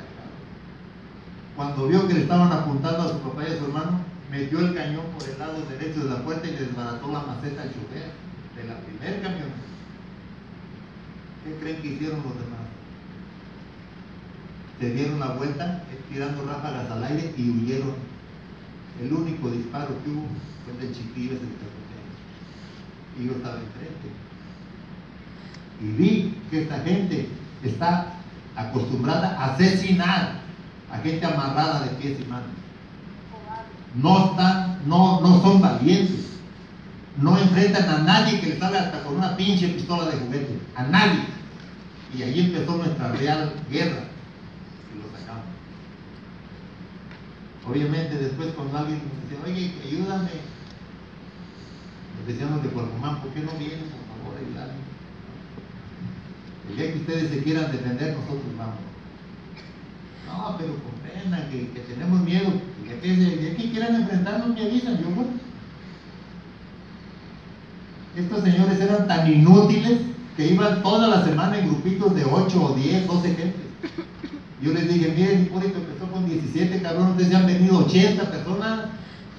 cuando 1.57 1.87
vio 1.87 2.09
que 2.09 2.15
le 2.15 2.23
estaban 2.23 2.51
apuntando 2.51 3.03
a 3.03 3.09
su 3.09 3.19
papá 3.21 3.45
y 3.49 3.53
a 3.53 3.59
su 3.59 3.65
hermano, 3.67 4.01
metió 4.31 4.59
el 4.59 4.75
cañón 4.75 5.05
por 5.17 5.29
el 5.29 5.39
lado 5.39 5.63
derecho 5.71 6.05
de 6.05 6.11
la 6.11 6.25
puerta 6.25 6.49
y 6.49 6.53
le 6.53 6.54
desbarató 6.67 7.13
la 7.13 7.21
maceta 7.21 7.63
al 7.63 7.69
chofer 7.69 8.13
de 8.57 8.65
la 8.69 8.79
primer 8.81 9.23
camión. 9.23 9.49
¿Qué 11.45 11.55
creen 11.61 11.83
que 11.83 11.89
hicieron 11.89 12.19
los 12.19 12.35
demás? 12.35 12.65
Se 14.81 14.91
dieron 14.91 15.21
la 15.21 15.29
vuelta 15.29 15.85
tirando 16.11 16.45
ráfagas 16.45 16.91
al 16.91 17.05
aire 17.05 17.35
y 17.37 17.51
huyeron. 17.51 17.95
El 19.03 19.13
único 19.13 19.51
disparo 19.51 19.89
que 20.05 20.11
hubo 20.11 20.27
fue 20.65 20.75
del 20.81 20.95
chiquillo 20.95 21.33
ese 21.33 21.43
de 21.43 23.23
Y 23.23 23.27
yo 23.27 23.33
estaba 23.33 23.57
enfrente. 23.57 24.09
Y 25.81 25.87
vi 25.97 26.39
que 26.51 26.63
esta 26.63 26.79
gente 26.81 27.29
está 27.65 28.15
acostumbrada 28.55 29.37
a 29.39 29.55
asesinar 29.55 30.45
a 30.91 30.99
gente 30.99 31.27
amarrada 31.27 31.81
de 31.81 31.91
pies 31.97 32.21
y 32.21 32.25
manos. 32.31 32.49
No 33.97 34.31
están, 34.31 34.79
no, 34.87 35.21
no 35.21 35.43
son 35.43 35.61
valientes. 35.61 36.24
No 37.17 37.39
enfrentan 37.39 37.89
a 37.89 37.99
nadie 37.99 38.41
que 38.41 38.47
les 38.49 38.59
salga 38.59 38.81
hasta 38.81 39.05
con 39.05 39.17
una 39.17 39.37
pinche 39.37 39.69
pistola 39.69 40.11
de 40.11 40.17
juguete. 40.19 40.59
A 40.75 40.83
nadie. 40.85 41.21
Y 42.17 42.23
ahí 42.23 42.41
empezó 42.41 42.77
nuestra 42.77 43.13
real 43.13 43.53
guerra. 43.71 44.05
Y 44.93 44.99
lo 44.99 45.19
sacamos. 45.19 45.45
Obviamente 47.69 48.17
después 48.17 48.49
cuando 48.55 48.79
alguien 48.79 48.99
nos 48.99 49.31
decía, 49.31 49.45
oye, 49.45 49.75
ayúdame. 49.87 50.31
Nos 52.19 52.27
decíamos 52.27 52.63
de 52.63 52.69
Cuerpomán, 52.71 53.21
¿por 53.21 53.31
qué 53.33 53.41
no 53.41 53.53
vienen, 53.59 53.81
por 53.81 53.91
favor? 53.91 54.35
El 56.69 56.77
día 56.77 56.93
que 56.93 56.99
ustedes 56.99 57.31
se 57.31 57.43
quieran 57.43 57.71
defender, 57.71 58.17
nosotros 58.17 58.57
vamos. 58.57 58.75
No, 60.27 60.57
pero 60.59 60.75
comprendan 60.83 61.51
que, 61.51 61.71
que 61.71 61.81
tenemos 61.81 62.21
miedo. 62.23 62.51
Que, 62.87 62.99
que, 63.01 63.57
que 63.57 63.71
quieran 63.71 63.95
enfrentarnos, 63.97 64.49
me 64.49 64.63
avisan. 64.63 64.99
Yo, 64.99 65.11
bueno. 65.11 65.45
Estos 68.17 68.43
señores 68.45 68.81
eran 68.81 69.09
tan 69.09 69.33
inútiles 69.33 70.01
que 70.37 70.47
iban 70.47 70.83
toda 70.83 71.09
la 71.09 71.25
semana 71.25 71.59
en 71.59 71.67
grupitos 71.67 72.15
de 72.15 72.25
8 72.25 72.65
o 72.65 72.75
10, 72.75 73.07
12 73.07 73.29
gentes. 73.29 73.67
Yo 74.63 74.73
les 74.73 74.89
dije, 74.89 75.13
miren, 75.17 75.43
Hipólito 75.43 75.79
empezó 75.79 76.11
con 76.11 76.27
17, 76.27 76.81
cabrón, 76.81 77.11
ustedes 77.11 77.31
ya 77.31 77.39
han 77.39 77.47
venido 77.47 77.79
80 77.79 78.31
personas. 78.31 78.81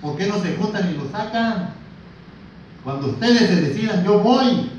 ¿Por 0.01 0.17
qué 0.17 0.27
no 0.27 0.39
se 0.39 0.55
juntan 0.55 0.91
y 0.91 0.97
lo 0.97 1.09
sacan? 1.09 1.73
Cuando 2.83 3.07
ustedes 3.07 3.49
se 3.49 3.61
decidan, 3.61 4.03
yo 4.03 4.19
voy. 4.19 4.69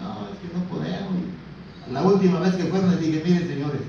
No, 0.00 0.28
es 0.32 0.38
que 0.40 0.56
no 0.56 0.64
podemos. 0.70 1.12
La 1.92 2.02
última 2.02 2.40
vez 2.40 2.54
que 2.54 2.64
fueron 2.64 2.90
les 2.90 3.00
dije, 3.00 3.22
miren 3.22 3.46
señores, 3.46 3.82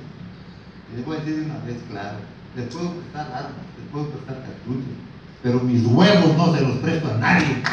les 0.94 1.06
voy 1.06 1.15
a 1.15 1.20
decir 1.22 1.44
una 1.46 1.60
vez 1.65 1.77
claro, 1.89 2.18
les 2.56 2.68
puedo 2.68 2.92
prestar 2.92 3.27
armas, 3.27 3.65
les 3.80 3.89
puedo 3.89 4.10
prestar 4.10 4.44
cartuchos, 4.44 4.94
pero 5.42 5.60
mis 5.62 5.86
huevos 5.86 6.36
no 6.36 6.53
se 6.53 6.62
los 6.62 6.77
presto 6.77 7.10
a 7.10 7.18
nadie. 7.18 7.63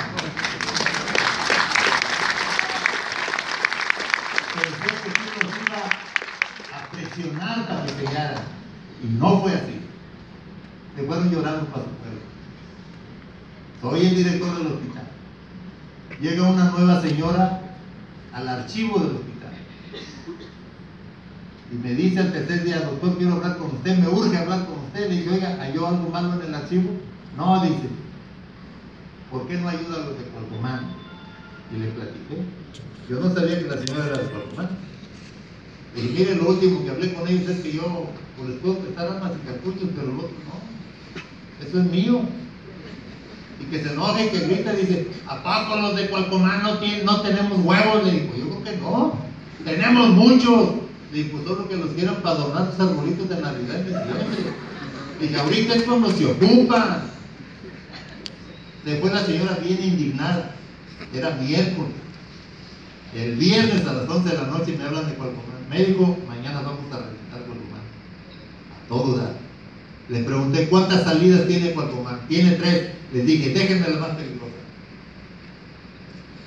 Pensé 4.55 4.89
que 5.03 5.11
sí 5.11 5.27
nos 5.43 5.53
iba 5.67 5.81
a 6.77 6.91
presionar 6.93 7.67
para 7.67 7.87
que 7.87 7.93
pegaran. 7.93 8.45
Y 9.03 9.07
no 9.19 9.41
fue 9.41 9.53
así. 9.53 9.81
Se 10.97 11.03
fueron 11.05 11.31
llorando 11.31 11.67
para 11.67 11.85
su 11.85 11.91
pueblo. 11.91 12.21
Soy 13.81 14.07
el 14.07 14.17
director 14.17 14.59
del 14.59 14.67
hospital. 14.67 15.09
Llega 16.21 16.51
una 16.51 16.71
nueva 16.71 17.01
señora 17.01 17.63
al 18.33 18.49
archivo 18.49 18.99
del 18.99 19.17
hospital 19.17 19.31
y 21.73 21.77
me 21.77 21.95
dice 21.95 22.19
al 22.19 22.33
tercer 22.33 22.65
día, 22.65 22.81
doctor, 22.81 23.17
quiero 23.17 23.35
hablar 23.35 23.57
con 23.57 23.69
usted, 23.69 23.99
me 23.99 24.09
urge 24.09 24.37
hablar 24.37 24.67
con 24.67 24.81
usted. 24.87 25.09
Le 25.09 25.17
dije, 25.17 25.31
oiga, 25.31 25.57
¿hay 25.61 25.73
algo 25.73 26.09
malo 26.11 26.35
en 26.35 26.49
el 26.49 26.55
archivo? 26.55 26.91
No, 27.37 27.63
dice, 27.63 27.89
¿por 29.31 29.47
qué 29.47 29.57
no 29.57 29.69
ayuda 29.69 29.97
a 29.97 30.07
los 30.07 30.19
de 30.19 30.25
Cualcomán? 30.25 30.87
Y 31.73 31.79
le 31.79 31.89
platiqué. 31.91 32.43
Yo 33.09 33.21
no 33.21 33.33
sabía 33.33 33.61
que 33.61 33.69
la 33.69 33.79
señora 33.79 34.07
era 34.07 34.19
de 34.19 34.31
Cualcomán. 34.31 34.69
Y 35.97 36.03
mire, 36.03 36.37
lo 36.37 36.49
último 36.51 36.85
que 36.85 36.91
hablé 36.91 37.15
con 37.15 37.27
ellos 37.27 37.49
es 37.49 37.61
que 37.61 37.73
yo 37.73 38.07
pues, 38.37 38.51
les 38.51 38.59
puedo 38.61 38.79
prestar 38.79 39.09
armas 39.09 39.33
y 39.43 39.47
cartuchos, 39.47 39.89
pero 39.95 40.09
lo 40.09 40.19
otro 40.19 40.37
no. 40.47 41.67
Eso 41.67 41.81
es 41.81 41.87
mío. 41.91 42.21
Y 43.61 43.65
que 43.65 43.83
se 43.83 43.93
enoje 43.93 44.27
y 44.27 44.29
que 44.29 44.47
grita 44.47 44.73
y 44.73 44.87
dice, 44.87 45.09
¿a 45.27 45.43
poco 45.43 45.81
los 45.81 45.97
de 45.97 46.09
Cualcomán 46.09 46.63
no, 46.63 46.79
tienen, 46.79 47.05
no 47.05 47.21
tenemos 47.21 47.59
huevos? 47.65 48.05
Le 48.05 48.13
digo, 48.13 48.35
yo 48.37 48.49
creo 48.49 48.65
que 48.65 48.77
no. 48.81 49.15
Tenemos 49.65 50.11
muchos. 50.11 50.71
Le 51.13 51.25
digo, 51.25 51.39
pues 51.39 51.45
solo 51.45 51.69
que 51.69 51.77
los 51.77 51.91
quieran 51.91 52.17
para 52.23 52.37
adornar 52.37 52.71
sus 52.71 52.81
arbolitos 52.81 53.29
de 53.29 53.41
Navidad 53.41 53.79
diciembre. 53.81 54.53
Dije, 55.21 55.37
ahorita 55.39 55.75
es 55.75 55.83
cuando 55.83 56.11
se 56.11 56.25
ocupa. 56.25 57.03
Después 58.85 59.13
la 59.13 59.27
señora 59.27 59.59
bien 59.63 59.83
indignada. 59.83 60.55
Era 61.13 61.31
miércoles. 61.33 61.93
El 63.15 63.37
viernes 63.37 63.87
a 63.87 63.93
las 63.93 64.09
11 64.09 64.29
de 64.29 64.37
la 64.37 64.47
noche 64.47 64.77
me 64.79 64.85
hablan 64.85 65.07
de 65.07 65.15
Cualcomán. 65.15 65.50
Médico, 65.71 66.19
mañana 66.27 66.63
vamos 66.63 66.93
a 66.93 66.97
reventar 66.97 67.41
Cualcomán. 67.47 67.81
A 68.75 68.89
todo 68.89 69.17
dar. 69.17 69.37
Le 70.09 70.25
pregunté 70.25 70.69
cuántas 70.69 71.05
salidas 71.05 71.47
tiene 71.47 71.71
Cualcomán. 71.71 72.27
Tiene 72.29 72.57
tres. 72.57 72.91
Les 73.13 73.25
dije, 73.25 73.51
déjenme 73.51 73.89
la 73.89 74.01
más 74.01 74.17
peligrosa. 74.17 74.51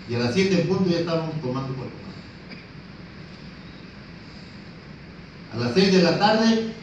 Y 0.10 0.16
a 0.16 0.20
las 0.20 0.34
7 0.34 0.62
en 0.62 0.68
punto 0.68 0.90
ya 0.90 1.00
estábamos 1.00 1.42
tomando 1.42 1.74
Cualcomán. 1.74 2.04
A 5.54 5.58
las 5.58 5.74
6 5.74 5.94
de 5.94 6.04
la 6.04 6.20
tarde, 6.20 6.74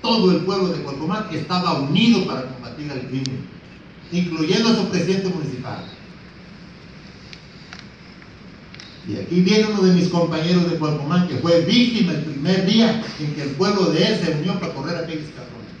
todo 0.00 0.30
el 0.30 0.44
pueblo 0.44 0.68
de 0.68 0.82
Cualcomán 0.82 1.26
estaba 1.32 1.80
unido 1.80 2.26
para 2.26 2.48
combatir 2.48 2.90
al 2.90 3.00
crimen, 3.08 3.46
incluyendo 4.10 4.70
a 4.70 4.76
su 4.76 4.88
presidente 4.88 5.28
municipal. 5.28 5.84
Y 9.06 9.18
aquí 9.18 9.40
viene 9.42 9.66
uno 9.66 9.82
de 9.82 9.92
mis 9.92 10.08
compañeros 10.08 10.70
de 10.70 10.78
Cualcomán 10.78 11.28
que 11.28 11.36
fue 11.36 11.60
víctima 11.60 12.12
el 12.12 12.24
primer 12.24 12.64
día 12.64 13.04
en 13.20 13.34
que 13.34 13.42
el 13.42 13.50
pueblo 13.50 13.86
de 13.86 14.02
él 14.02 14.20
se 14.24 14.30
unió 14.30 14.58
para 14.58 14.72
correr 14.72 14.96
a 14.96 15.00
aquellos 15.00 15.28
cabrones. 15.36 15.72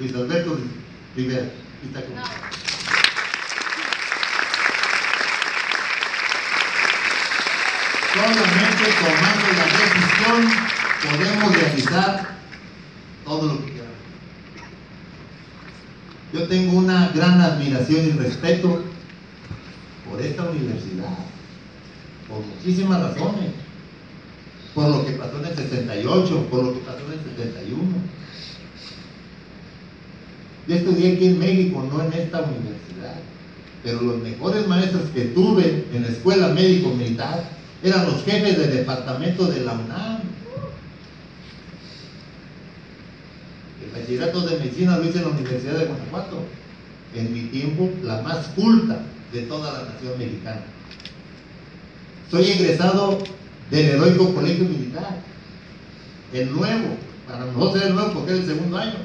Luis 0.00 0.14
Alberto 0.14 0.58
Rivera. 1.14 1.50
Está 1.84 2.00
aquí. 2.00 2.08
Solamente 8.12 8.84
tomando 8.98 9.46
la 9.56 9.66
decisión 9.78 10.38
podemos 11.08 11.56
realizar 11.56 12.38
todo 13.24 13.54
lo 13.54 13.64
que 13.64 13.72
queramos. 13.72 13.94
Yo 16.32 16.48
tengo 16.48 16.78
una 16.78 17.12
gran 17.14 17.40
admiración 17.40 18.06
y 18.06 18.10
respeto 18.10 18.82
por 20.10 20.20
esta 20.20 20.50
universidad 20.50 21.06
por 22.28 22.44
muchísimas 22.44 23.00
razones. 23.00 23.50
Por 24.74 24.88
lo 24.90 25.04
que 25.04 25.12
pasó 25.12 25.38
en 25.38 25.46
el 25.46 25.56
68, 25.56 26.46
por 26.50 26.64
lo 26.64 26.74
que 26.74 26.80
pasó 26.80 27.00
en 27.06 27.12
el 27.12 27.24
71. 27.36 27.82
Yo 30.68 30.74
estudié 30.74 31.14
aquí 31.14 31.26
en 31.26 31.38
México, 31.38 31.84
no 31.90 32.02
en 32.02 32.12
esta 32.12 32.42
universidad. 32.42 33.14
Pero 33.82 34.02
los 34.02 34.18
mejores 34.18 34.66
maestros 34.68 35.04
que 35.14 35.26
tuve 35.26 35.86
en 35.92 36.02
la 36.02 36.08
escuela 36.08 36.48
médico 36.48 36.90
militar 36.90 37.42
eran 37.82 38.06
los 38.06 38.22
jefes 38.24 38.58
del 38.58 38.72
departamento 38.72 39.46
de 39.46 39.60
la 39.60 39.72
UNAM. 39.72 40.20
El 43.82 43.98
bachillerato 43.98 44.40
de 44.42 44.58
medicina 44.58 44.98
lo 44.98 45.04
hice 45.04 45.18
en 45.18 45.24
la 45.24 45.30
Universidad 45.30 45.78
de 45.78 45.86
Guanajuato. 45.86 46.44
En 47.14 47.32
mi 47.32 47.44
tiempo, 47.44 47.90
la 48.02 48.20
más 48.20 48.48
culta 48.48 49.00
de 49.32 49.42
toda 49.42 49.72
la 49.72 49.90
nación 49.90 50.18
mexicana. 50.18 50.62
Soy 52.30 52.44
egresado 52.44 53.18
del 53.70 53.86
heroico 53.86 54.34
colegio 54.34 54.64
militar, 54.64 55.22
el 56.34 56.52
nuevo, 56.52 56.96
para 57.26 57.46
no 57.46 57.72
ser 57.72 57.84
el 57.84 57.94
nuevo 57.94 58.12
porque 58.12 58.32
es 58.32 58.40
el 58.40 58.46
segundo 58.46 58.76
año. 58.76 58.96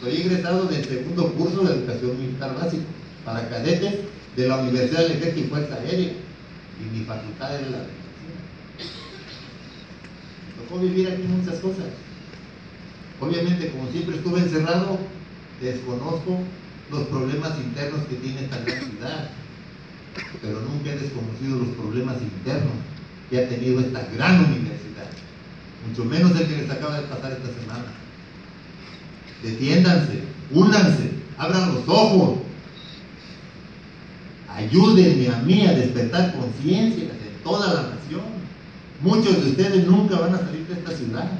Soy 0.00 0.16
egresado 0.16 0.64
del 0.64 0.84
segundo 0.84 1.32
curso 1.34 1.62
de 1.62 1.74
educación 1.74 2.18
militar 2.18 2.56
básico 2.56 2.82
para 3.24 3.48
cadetes 3.48 3.94
de 4.36 4.48
la 4.48 4.58
Universidad 4.58 5.02
del 5.02 5.12
Ejército 5.12 5.46
y 5.46 5.50
Fuerza 5.50 5.74
Aérea 5.76 6.12
y 6.80 6.98
mi 6.98 7.04
facultad 7.04 7.54
es 7.60 7.70
la 7.70 7.78
de 7.78 7.84
Me 10.48 10.64
tocó 10.64 10.80
vivir 10.80 11.08
aquí 11.08 11.22
muchas 11.22 11.60
cosas. 11.60 11.86
Obviamente, 13.20 13.70
como 13.70 13.88
siempre 13.92 14.16
estuve 14.16 14.40
encerrado, 14.40 14.98
desconozco 15.60 16.40
los 16.90 17.06
problemas 17.06 17.56
internos 17.58 18.04
que 18.08 18.16
tiene 18.16 18.42
esta 18.42 18.58
gran 18.58 18.90
ciudad 18.90 19.30
pero 20.40 20.60
nunca 20.60 20.90
he 20.90 20.98
desconocido 20.98 21.58
los 21.58 21.68
problemas 21.76 22.16
internos 22.20 22.72
que 23.30 23.38
ha 23.38 23.48
tenido 23.48 23.80
esta 23.80 24.06
gran 24.14 24.44
universidad, 24.44 25.08
mucho 25.88 26.04
menos 26.04 26.38
el 26.38 26.46
que 26.46 26.56
les 26.58 26.70
acaba 26.70 27.00
de 27.00 27.06
pasar 27.06 27.32
esta 27.32 27.60
semana. 27.60 27.86
Defiéndanse, 29.42 30.22
únanse, 30.50 31.10
abran 31.36 31.74
los 31.74 31.88
ojos, 31.88 32.40
ayúdenme 34.48 35.28
a 35.28 35.38
mí 35.38 35.66
a 35.66 35.72
despertar 35.72 36.34
conciencia 36.34 37.04
de 37.04 37.30
toda 37.42 37.74
la 37.74 37.82
nación. 37.94 38.44
Muchos 39.00 39.42
de 39.42 39.50
ustedes 39.50 39.86
nunca 39.86 40.18
van 40.18 40.34
a 40.34 40.38
salir 40.38 40.66
de 40.66 40.74
esta 40.74 40.92
ciudad. 40.92 41.30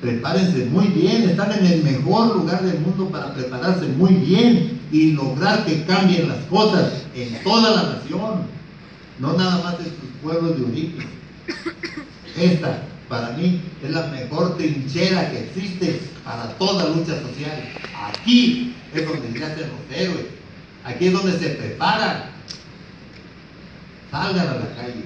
Prepárense 0.00 0.66
muy 0.66 0.86
bien, 0.88 1.28
están 1.28 1.52
en 1.52 1.66
el 1.66 1.82
mejor 1.82 2.36
lugar 2.36 2.62
del 2.62 2.80
mundo 2.80 3.08
para 3.10 3.34
prepararse 3.34 3.86
muy 3.86 4.14
bien 4.14 4.79
y 4.90 5.12
lograr 5.12 5.64
que 5.64 5.84
cambien 5.84 6.28
las 6.28 6.44
cosas 6.46 7.04
en 7.14 7.42
toda 7.42 7.70
la 7.70 7.92
nación, 7.94 8.46
no 9.18 9.32
nada 9.34 9.62
más 9.62 9.78
en 9.80 9.86
sus 9.86 10.10
pueblos 10.22 10.58
de 10.58 10.64
origen. 10.64 11.06
Esta, 12.36 12.82
para 13.08 13.30
mí, 13.30 13.60
es 13.82 13.90
la 13.90 14.06
mejor 14.08 14.56
trinchera 14.56 15.30
que 15.30 15.44
existe 15.44 16.00
para 16.24 16.48
toda 16.58 16.88
lucha 16.88 17.20
social. 17.20 17.68
Aquí 18.08 18.74
es 18.94 19.06
donde 19.06 19.38
se 19.38 19.44
hacen 19.44 19.70
los 19.70 19.98
héroes, 19.98 20.26
aquí 20.84 21.06
es 21.06 21.12
donde 21.12 21.38
se 21.38 21.50
preparan. 21.50 22.30
Salgan 24.10 24.48
a 24.48 24.54
la 24.54 24.74
calle 24.74 25.04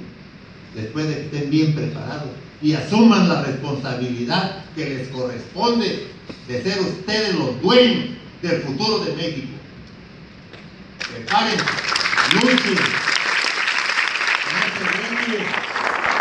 después 0.74 1.06
de 1.08 1.14
que 1.14 1.20
estén 1.22 1.50
bien 1.50 1.74
preparados 1.74 2.30
y 2.62 2.72
asuman 2.72 3.28
la 3.28 3.42
responsabilidad 3.42 4.64
que 4.74 4.88
les 4.88 5.08
corresponde 5.08 6.08
de 6.48 6.62
ser 6.62 6.80
ustedes 6.80 7.34
los 7.34 7.60
dueños 7.60 8.16
del 8.40 8.62
futuro 8.62 9.04
de 9.04 9.14
México. 9.14 9.53
Prepárense, 11.14 11.64
luchen, 12.32 12.74
no 14.50 14.62
se. 14.74 15.38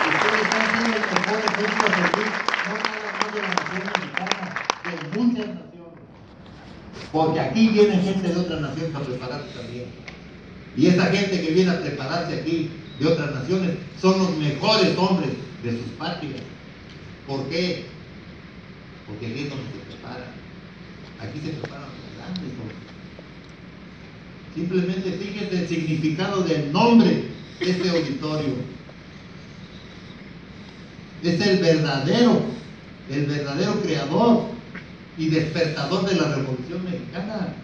Ustedes 0.06 0.48
han 0.54 0.66
sido 0.70 0.86
el 0.86 1.02
mejor 1.10 1.40
ejemplo 1.50 1.86
de 1.90 1.98
no 2.68 2.74
nada 2.78 3.10
más 3.20 3.30
de 3.34 3.40
la 3.42 3.48
nación 3.48 3.84
mexicana, 3.90 4.46
de 4.84 5.18
muchas 5.18 5.48
naciones. 5.48 6.00
Porque 7.12 7.40
aquí 7.40 7.70
viene 7.70 8.04
gente 8.04 8.28
de 8.28 8.40
otras 8.40 8.62
naciones 8.62 8.96
a 8.96 9.00
prepararse 9.00 9.50
también. 9.56 9.86
Y 10.78 10.88
esa 10.88 11.06
gente 11.06 11.42
que 11.42 11.52
viene 11.54 11.72
a 11.72 11.82
prepararse 11.82 12.40
aquí 12.40 12.70
de 13.00 13.08
otras 13.08 13.34
naciones 13.34 13.72
son 14.00 14.20
los 14.20 14.38
mejores 14.38 14.96
hombres 14.96 15.32
de 15.64 15.72
sus 15.72 15.90
patrias. 15.98 16.42
¿Por 17.26 17.50
qué? 17.50 17.88
Porque 19.08 19.26
aquí 19.26 19.44
es 19.46 19.50
donde 19.50 19.66
se 19.72 19.80
preparan. 19.90 20.30
Aquí 21.20 21.40
se 21.44 21.50
preparan. 21.54 21.93
Simplemente 24.56 25.12
fíjense 25.12 25.62
el 25.62 25.68
significado 25.68 26.44
del 26.44 26.72
nombre 26.72 27.26
de 27.60 27.70
este 27.70 27.90
auditorio. 27.90 28.54
Es 31.24 31.42
el 31.42 31.58
verdadero, 31.60 32.42
el 33.10 33.26
verdadero 33.26 33.82
creador 33.82 34.44
y 35.18 35.30
despertador 35.30 36.08
de 36.08 36.16
la 36.16 36.36
Revolución 36.36 36.84
Mexicana. 36.84 37.56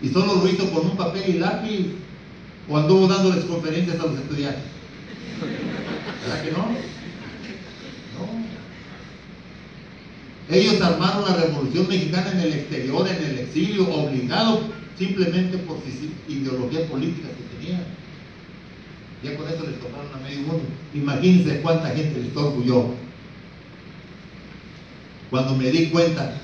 Y 0.00 0.08
solo 0.08 0.36
lo 0.36 0.48
hizo 0.48 0.70
con 0.70 0.86
un 0.86 0.96
papel 0.96 1.24
y 1.26 1.38
lápiz 1.38 1.86
o 2.68 2.76
anduvo 2.78 3.06
dándoles 3.06 3.44
conferencias 3.44 4.00
a 4.00 4.06
los 4.06 4.18
estudiantes. 4.18 4.62
¿Verdad 6.22 6.42
que 6.42 6.52
no? 6.52 6.58
No. 6.58 8.46
Ellos 10.48 10.80
armaron 10.80 11.24
la 11.28 11.36
revolución 11.36 11.88
mexicana 11.88 12.32
en 12.32 12.40
el 12.40 12.52
exterior, 12.54 13.06
en 13.08 13.24
el 13.24 13.38
exilio, 13.40 13.88
obligados 13.88 14.60
simplemente 14.98 15.58
por 15.58 15.78
sus 15.78 15.94
ideologías 16.28 16.82
políticas 16.84 17.30
que 17.32 17.56
tenían. 17.56 17.84
Ya 19.22 19.36
con 19.36 19.48
eso 19.48 19.66
les 19.66 19.80
tomaron 19.80 20.12
a 20.14 20.18
medio 20.18 20.40
mundo. 20.40 20.64
Imagínense 20.94 21.60
cuánta 21.60 21.90
gente 21.90 22.20
les 22.20 22.36
orgulló. 22.36 22.94
Cuando 25.30 25.56
me 25.56 25.70
di 25.70 25.86
cuenta 25.86 26.38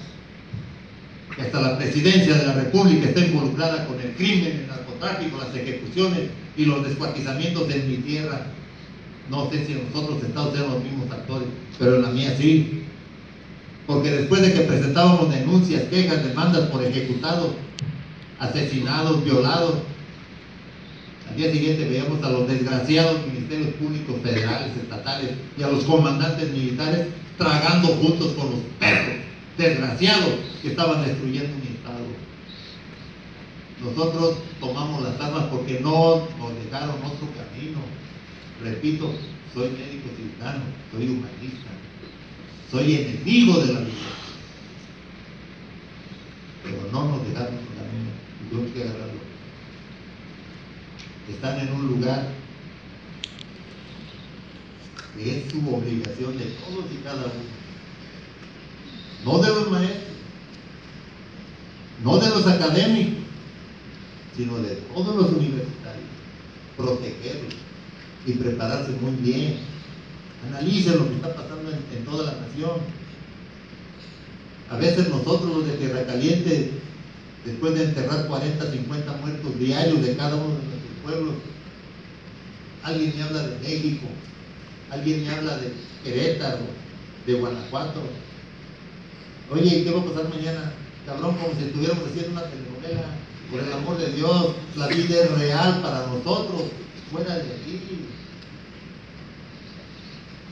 que 1.34 1.42
hasta 1.42 1.60
la 1.60 1.78
presidencia 1.78 2.34
de 2.34 2.46
la 2.46 2.54
República 2.54 3.08
está 3.08 3.20
involucrada 3.20 3.86
con 3.86 4.00
el 4.00 4.12
crimen, 4.14 4.60
el 4.62 4.66
narcotráfico, 4.66 5.38
las 5.38 5.54
ejecuciones 5.54 6.30
y 6.56 6.64
los 6.64 6.86
descuartizamientos 6.86 7.70
en 7.70 7.90
mi 7.90 7.96
tierra. 7.98 8.46
No 9.30 9.50
sé 9.50 9.64
si 9.64 9.72
en 9.72 9.84
los 9.84 9.94
otros 9.94 10.22
estados 10.22 10.54
eran 10.54 10.72
los 10.72 10.82
mismos 10.82 11.10
actores, 11.10 11.48
pero 11.78 11.96
en 11.96 12.02
la 12.02 12.10
mía 12.10 12.34
sí. 12.36 12.82
Porque 13.86 14.10
después 14.10 14.42
de 14.42 14.52
que 14.52 14.60
presentábamos 14.60 15.30
denuncias, 15.30 15.84
quejas, 15.84 16.24
demandas 16.24 16.68
por 16.68 16.84
ejecutados, 16.84 17.52
asesinados, 18.42 19.24
violados, 19.24 19.76
Al 21.30 21.36
día 21.36 21.52
siguiente 21.52 21.88
veíamos 21.88 22.22
a 22.22 22.28
los 22.28 22.48
desgraciados 22.48 23.26
ministerios 23.26 23.74
públicos 23.74 24.20
federales, 24.22 24.76
estatales 24.76 25.30
y 25.56 25.62
a 25.62 25.68
los 25.68 25.84
comandantes 25.84 26.50
militares 26.50 27.06
tragando 27.38 27.88
juntos 27.88 28.32
con 28.32 28.50
los 28.50 28.60
perros 28.78 29.16
desgraciados 29.56 30.34
que 30.60 30.68
estaban 30.68 31.06
destruyendo 31.06 31.56
mi 31.56 31.76
estado. 31.76 32.04
Nosotros 33.82 34.36
tomamos 34.60 35.02
las 35.02 35.18
armas 35.20 35.44
porque 35.44 35.80
no 35.80 36.28
nos 36.38 36.64
dejaron 36.64 36.96
otro 36.96 37.28
camino. 37.38 37.78
Repito, 38.62 39.14
soy 39.54 39.70
médico 39.70 40.10
cirujano, 40.16 40.64
soy 40.92 41.04
humanista, 41.06 41.70
soy 42.70 42.94
enemigo 42.94 43.58
de 43.60 43.72
la 43.72 43.80
vida. 43.80 44.12
Pero 46.62 46.78
no 46.92 47.08
nos 47.08 47.28
dejaron 47.28 47.54
otro 47.54 47.74
camino 47.76 48.31
tenemos 48.52 48.72
que 48.72 48.82
agarrarlo. 48.82 49.20
Están 51.30 51.60
en 51.60 51.72
un 51.72 51.86
lugar 51.86 52.28
que 55.16 55.38
es 55.38 55.50
su 55.50 55.58
obligación 55.74 56.38
de 56.38 56.44
todos 56.44 56.84
y 56.92 57.02
cada 57.02 57.24
uno 57.24 57.62
no 59.24 59.38
de 59.38 59.48
los 59.48 59.70
maestros, 59.70 60.16
no 62.02 62.18
de 62.18 62.28
los 62.28 62.46
académicos, 62.46 63.22
sino 64.36 64.58
de 64.58 64.74
todos 64.92 65.14
los 65.14 65.30
universitarios, 65.30 66.08
protegerlos 66.76 67.54
y 68.26 68.32
prepararse 68.32 68.90
muy 69.00 69.12
bien. 69.12 69.58
Analicen 70.48 70.98
lo 70.98 71.08
que 71.08 71.14
está 71.14 71.34
pasando 71.36 71.70
en, 71.70 72.04
toda 72.04 72.32
la 72.32 72.40
nación. 72.40 72.80
A 74.70 74.76
veces 74.76 75.08
nosotros 75.08 75.56
los 75.56 75.66
de 75.68 75.74
Tierra 75.74 76.04
Caliente, 76.04 76.72
después 77.44 77.74
de 77.74 77.84
enterrar 77.84 78.26
40, 78.26 78.70
50 78.70 79.12
muertos 79.12 79.58
diarios 79.58 80.02
de 80.02 80.16
cada 80.16 80.36
uno 80.36 80.54
de 80.54 80.64
nuestros 80.64 80.96
pueblos, 81.02 81.34
alguien 82.82 83.16
me 83.16 83.22
habla 83.22 83.48
de 83.48 83.58
México, 83.58 84.06
alguien 84.90 85.24
me 85.24 85.30
habla 85.30 85.56
de 85.58 85.72
Querétaro, 86.04 86.66
de 87.26 87.34
Guanajuato, 87.34 88.02
Oye, 89.52 89.84
¿qué 89.84 89.90
va 89.90 90.00
a 90.00 90.04
pasar 90.04 90.28
mañana? 90.30 90.72
Cabrón, 91.04 91.36
como 91.36 91.54
si 91.58 91.64
estuviéramos 91.66 92.08
haciendo 92.08 92.32
una 92.32 92.48
telenovela. 92.48 93.04
Por 93.50 93.60
el 93.60 93.72
amor 93.72 93.98
de 93.98 94.12
Dios, 94.12 94.54
la 94.76 94.86
vida 94.86 95.24
es 95.24 95.30
real 95.32 95.82
para 95.82 96.06
nosotros. 96.06 96.70
Fuera 97.10 97.34
de 97.34 97.52
aquí. 97.52 98.06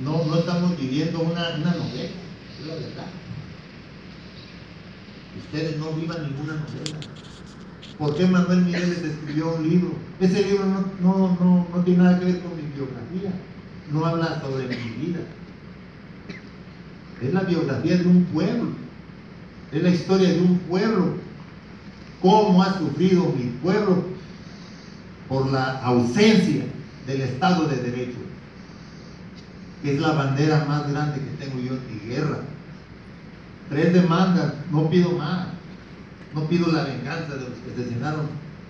No, 0.05 0.23
no 0.25 0.39
estamos 0.39 0.79
viviendo 0.79 1.21
una, 1.21 1.55
una 1.57 1.75
novela, 1.75 2.11
es 2.61 2.67
la 2.67 2.75
verdad. 2.75 3.07
Ustedes 5.45 5.79
no 5.79 5.93
vivan 5.93 6.23
ninguna 6.23 6.55
novela. 6.55 7.01
¿Por 7.99 8.17
qué 8.17 8.27
Manuel 8.27 8.63
Mireles 8.63 9.03
escribió 9.03 9.57
un 9.57 9.69
libro? 9.69 9.93
Ese 10.21 10.43
libro 10.43 10.65
no, 10.65 10.87
no, 11.03 11.37
no, 11.39 11.67
no 11.75 11.85
tiene 11.85 12.03
nada 12.03 12.19
que 12.19 12.25
ver 12.27 12.41
con 12.41 12.57
mi 12.57 12.63
biografía. 12.75 13.33
No 13.93 14.07
habla 14.07 14.41
sobre 14.41 14.69
mi 14.69 15.07
vida. 15.07 15.21
Es 17.21 17.35
la 17.35 17.43
biografía 17.43 17.99
de 17.99 18.07
un 18.07 18.25
pueblo. 18.25 18.71
Es 19.73 19.83
la 19.83 19.91
historia 19.91 20.33
de 20.33 20.41
un 20.41 20.59
pueblo. 20.61 21.15
Cómo 22.23 22.63
ha 22.63 22.79
sufrido 22.79 23.25
mi 23.37 23.51
pueblo 23.63 24.05
por 25.29 25.51
la 25.53 25.81
ausencia 25.83 26.65
del 27.07 27.21
Estado 27.21 27.69
de 27.69 27.77
Derecho. 27.77 28.19
Que 29.83 29.95
es 29.95 30.01
la 30.01 30.13
bandera 30.13 30.65
más 30.67 30.91
grande 30.91 31.21
que 31.21 31.45
tengo 31.45 31.61
yo 31.61 31.75
en 31.75 31.95
mi 31.95 32.15
guerra. 32.15 32.39
Tres 33.71 33.93
demandas, 33.95 34.53
no 34.73 34.91
pido 34.91 35.13
más. 35.13 35.47
No 36.35 36.45
pido 36.45 36.71
la 36.73 36.85
venganza 36.85 37.37
de 37.37 37.49
los 37.49 37.59
que 37.59 37.73
asesinaron 37.73 38.27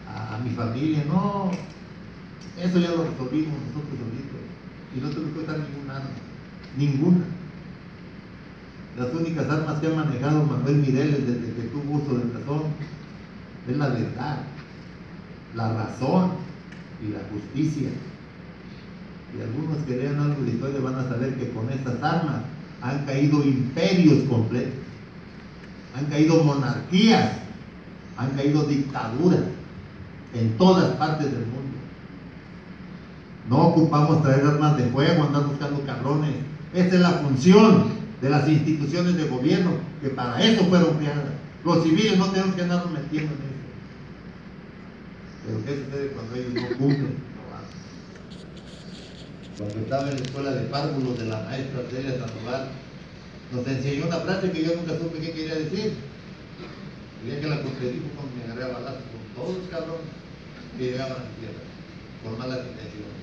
a, 0.06 0.38
mi 0.44 0.50
familia. 0.50 1.04
No, 1.08 1.50
eso 2.58 2.78
ya 2.78 2.90
lo 2.90 3.04
resolvimos 3.04 3.54
nosotros 3.68 3.98
solitos. 3.98 4.40
Y 4.94 5.00
no 5.00 5.10
tengo 5.10 5.34
que 5.34 5.46
dar 5.46 5.58
ninguna 5.58 5.96
arma. 5.96 6.10
Ninguna. 6.76 7.24
Las 8.98 9.14
únicas 9.14 9.48
armas 9.48 9.80
que 9.80 9.86
ha 9.86 9.94
manejado 9.94 10.44
Manuel 10.44 10.76
Mireles 10.76 11.26
desde 11.26 11.54
que 11.54 11.68
tuvo 11.68 11.98
uso 11.98 12.18
de 12.18 12.38
razón 12.38 12.62
es 13.68 13.76
la 13.76 13.88
verdad, 13.88 14.38
la 15.54 15.72
razón 15.72 16.32
y 17.02 17.12
la 17.12 17.20
justicia. 17.32 17.88
Y 19.36 19.40
algunos 19.40 19.78
que 19.86 19.96
lean 19.96 20.18
algo 20.18 20.42
de 20.42 20.50
historia 20.50 20.80
van 20.80 20.96
a 20.96 21.08
saber 21.08 21.36
que 21.36 21.50
con 21.50 21.70
estas 21.70 22.02
armas 22.02 22.42
han 22.82 23.04
caído 23.04 23.44
imperios 23.44 24.24
completos, 24.28 24.72
han 25.96 26.06
caído 26.06 26.42
monarquías, 26.44 27.32
han 28.16 28.30
caído 28.30 28.64
dictaduras 28.64 29.40
en 30.34 30.56
todas 30.56 30.94
partes 30.96 31.26
del 31.26 31.46
mundo. 31.46 31.78
No 33.48 33.68
ocupamos 33.68 34.22
traer 34.22 34.46
armas 34.46 34.76
de 34.76 34.84
fuego, 34.84 35.24
andar 35.24 35.46
buscando 35.46 35.84
cabrones. 35.84 36.34
Esa 36.72 36.94
es 36.94 37.00
la 37.00 37.10
función 37.10 37.84
de 38.20 38.30
las 38.30 38.48
instituciones 38.48 39.16
de 39.16 39.28
gobierno, 39.28 39.72
que 40.00 40.10
para 40.10 40.42
eso 40.42 40.64
fueron 40.66 40.98
creadas. 40.98 41.24
Los 41.64 41.82
civiles 41.82 42.18
no 42.18 42.26
tenemos 42.26 42.54
que 42.54 42.62
andar 42.62 42.86
metiendo 42.90 43.32
en 43.32 43.40
eso. 43.40 43.50
Pero 45.46 45.64
¿qué 45.64 45.84
sucede 45.84 46.08
cuando 46.12 46.34
ellos 46.36 46.54
no 46.54 46.78
cumplen? 46.78 47.30
Cuando 49.58 49.78
estaba 49.78 50.08
en 50.08 50.14
la 50.14 50.22
escuela 50.22 50.50
de 50.52 50.60
párvulos 50.68 51.18
de 51.18 51.26
la 51.26 51.42
maestra 51.42 51.82
Celia 51.90 52.12
Sandoval, 52.12 52.68
nos 53.52 53.66
enseñó 53.66 54.06
una 54.06 54.18
frase 54.18 54.50
que 54.50 54.62
yo 54.62 54.74
nunca 54.76 54.96
supe 54.96 55.18
qué 55.18 55.32
quería 55.32 55.54
decir. 55.56 55.94
Quería 57.22 57.40
que 57.40 57.48
la 57.48 57.62
contradijo 57.62 58.06
cuando 58.14 58.36
me 58.36 58.44
agarré 58.44 58.64
a 58.64 58.78
balazos 58.78 59.02
con 59.12 59.44
todos 59.44 59.58
los 59.58 59.68
cabrones 59.68 60.06
que 60.78 60.84
llegaban 60.84 61.12
a 61.12 61.24
mi 61.26 61.34
tierra, 61.40 61.62
con 62.24 62.38
malas 62.38 62.66
intenciones. 62.66 63.20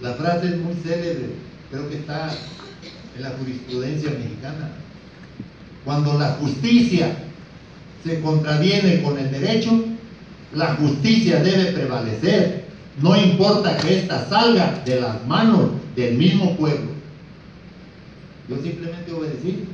La 0.00 0.14
frase 0.14 0.48
es 0.48 0.56
muy 0.58 0.74
célebre, 0.74 1.30
creo 1.70 1.88
que 1.88 1.96
está 1.96 2.30
en 3.16 3.22
la 3.22 3.30
jurisprudencia 3.30 4.10
mexicana. 4.10 4.70
Cuando 5.84 6.18
la 6.18 6.32
justicia 6.32 7.16
se 8.04 8.20
contraviene 8.20 9.02
con 9.02 9.18
el 9.18 9.30
derecho, 9.30 9.84
la 10.54 10.74
justicia 10.74 11.42
debe 11.42 11.72
prevalecer, 11.72 12.66
no 13.00 13.16
importa 13.16 13.76
que 13.76 14.00
ésta 14.00 14.28
salga 14.28 14.82
de 14.84 15.00
las 15.00 15.26
manos 15.26 15.70
del 15.96 16.16
mismo 16.16 16.56
pueblo. 16.56 16.97
Yo 18.48 18.56
simplemente 18.62 19.12
obedecí. 19.12 19.64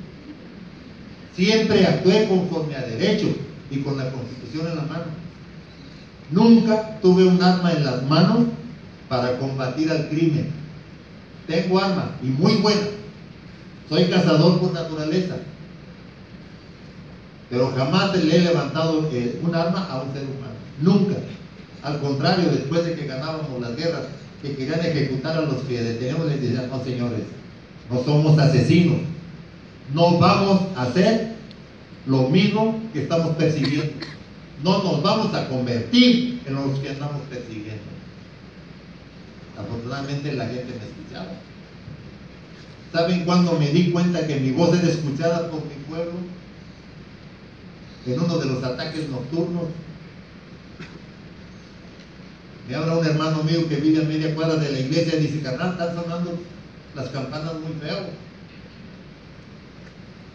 Siempre 1.36 1.86
actué 1.86 2.28
conforme 2.28 2.76
a 2.76 2.82
derecho 2.82 3.26
y 3.70 3.78
con 3.78 3.96
la 3.96 4.10
constitución 4.10 4.68
en 4.68 4.76
la 4.76 4.82
mano. 4.82 5.04
Nunca 6.30 7.00
tuve 7.00 7.24
un 7.24 7.42
arma 7.42 7.72
en 7.72 7.84
las 7.84 8.02
manos 8.04 8.46
para 9.08 9.38
combatir 9.38 9.90
al 9.90 10.08
crimen. 10.08 10.50
Tengo 11.46 11.78
arma 11.78 12.12
y 12.22 12.26
muy 12.26 12.54
buena 12.56 12.94
soy 13.88 14.06
cazador 14.06 14.60
por 14.60 14.72
naturaleza. 14.72 15.36
Pero 17.50 17.72
jamás 17.76 18.16
le 18.16 18.36
he 18.36 18.40
levantado 18.40 19.08
eh, 19.12 19.40
un 19.42 19.54
arma 19.54 19.86
a 19.90 20.02
un 20.02 20.12
ser 20.12 20.22
humano. 20.22 20.54
Nunca. 20.80 21.14
Al 21.82 22.00
contrario, 22.00 22.50
después 22.50 22.84
de 22.84 22.94
que 22.94 23.06
ganábamos 23.06 23.60
las 23.60 23.76
guerras, 23.76 24.04
que 24.40 24.56
querían 24.56 24.80
ejecutar 24.80 25.36
a 25.36 25.42
los 25.42 25.62
que 25.64 25.82
detenemos, 25.82 26.26
les 26.26 26.40
decían, 26.40 26.68
no 26.70 26.82
señores, 26.82 27.20
no 27.90 28.04
somos 28.04 28.38
asesinos. 28.38 28.98
No 29.92 30.18
vamos 30.18 30.62
a 30.76 30.82
hacer 30.84 31.34
lo 32.06 32.28
mismo 32.28 32.80
que 32.92 33.02
estamos 33.02 33.36
persiguiendo. 33.36 33.92
No 34.62 34.82
nos 34.82 35.02
vamos 35.02 35.34
a 35.34 35.48
convertir 35.48 36.42
en 36.46 36.54
los 36.54 36.78
que 36.78 36.90
andamos 36.90 37.22
persiguiendo. 37.28 37.82
Afortunadamente 39.58 40.32
la 40.32 40.46
gente 40.46 40.64
me 40.64 40.84
escuchaba. 40.86 41.32
¿Saben 42.92 43.24
cuándo 43.24 43.58
me 43.58 43.70
di 43.70 43.90
cuenta 43.90 44.26
que 44.26 44.40
mi 44.40 44.52
voz 44.52 44.76
era 44.78 44.88
escuchada 44.88 45.50
por 45.50 45.60
mi 45.64 45.74
pueblo? 45.88 46.12
En 48.06 48.20
uno 48.20 48.38
de 48.38 48.46
los 48.46 48.62
ataques 48.62 49.08
nocturnos. 49.08 49.64
Me 52.68 52.74
habla 52.74 52.96
un 52.96 53.06
hermano 53.06 53.42
mío 53.42 53.68
que 53.68 53.76
vive 53.76 54.02
a 54.02 54.08
media 54.08 54.34
cuadra 54.34 54.56
de 54.56 54.72
la 54.72 54.78
iglesia 54.78 55.18
y 55.18 55.26
dice, 55.26 55.42
carnal, 55.42 55.72
están 55.72 55.94
sonando 55.94 56.38
las 56.94 57.08
campanas 57.08 57.54
muy 57.54 57.72
feo. 57.80 58.06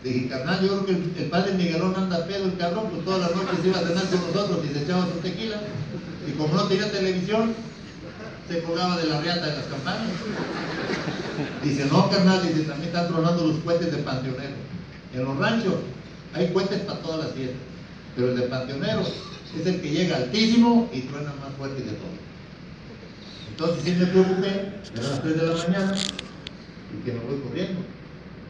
Dije, 0.04 0.30
carnal, 0.30 0.62
yo 0.62 0.68
creo 0.68 0.86
que 0.86 1.22
el, 1.22 1.30
padre 1.30 1.54
Miguelón 1.54 1.94
anda 1.96 2.26
pedo, 2.26 2.46
el 2.46 2.58
cabrón, 2.58 2.88
pues 2.90 3.04
todas 3.04 3.22
las 3.22 3.36
noches 3.36 3.66
iba 3.66 3.80
a 3.80 3.84
cenar 3.84 4.06
con 4.06 4.22
nosotros 4.28 4.66
y 4.66 4.74
se 4.74 4.84
echaba 4.84 5.06
su 5.06 5.20
tequila. 5.20 5.58
Y 6.28 6.32
como 6.34 6.54
no 6.54 6.64
tenía 6.64 6.90
televisión, 6.92 7.54
se 8.48 8.64
colgaba 8.64 8.98
de 8.98 9.08
la 9.08 9.20
reata 9.20 9.48
de 9.48 9.58
las 9.58 9.66
campanas. 9.66 10.08
Dice, 11.64 11.86
no, 11.86 12.10
carnal, 12.10 12.48
dice, 12.48 12.62
también 12.62 12.88
están 12.88 13.08
tronando 13.08 13.48
los 13.48 13.58
puentes 13.58 13.92
de 13.92 13.98
Panteonero. 14.00 14.56
En 15.14 15.26
los 15.26 15.38
ranchos 15.38 15.76
hay 16.34 16.48
puentes 16.48 16.80
para 16.82 17.00
todas 17.00 17.26
las 17.26 17.34
fiestas, 17.34 17.60
pero 18.16 18.30
el 18.30 18.38
de 18.38 18.44
Panteonero 18.44 19.02
es 19.02 19.66
el 19.66 19.82
que 19.82 19.90
llega 19.90 20.18
altísimo 20.18 20.90
y 20.94 21.02
truena 21.02 21.34
más 21.42 21.54
fuerte 21.58 21.84
que 21.84 21.92
todo. 21.92 22.30
Entonces 23.50 23.84
sí 23.84 23.92
me 24.00 24.06
preocupé, 24.06 24.48
eran 24.94 25.10
las 25.10 25.22
3 25.22 25.36
de 25.36 25.46
la 25.46 25.56
mañana, 25.56 25.96
que 27.04 27.12
me 27.12 27.20
voy 27.20 27.40
corriendo. 27.48 27.82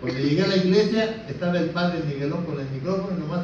Cuando 0.01 0.19
llegué 0.19 0.43
a 0.43 0.47
la 0.47 0.57
iglesia, 0.57 1.25
estaba 1.27 1.59
el 1.59 1.71
padre 1.71 2.01
Miguelón 2.07 2.45
con 2.45 2.59
el 2.59 2.69
micrófono 2.69 3.17
y 3.17 3.19
nomás 3.19 3.41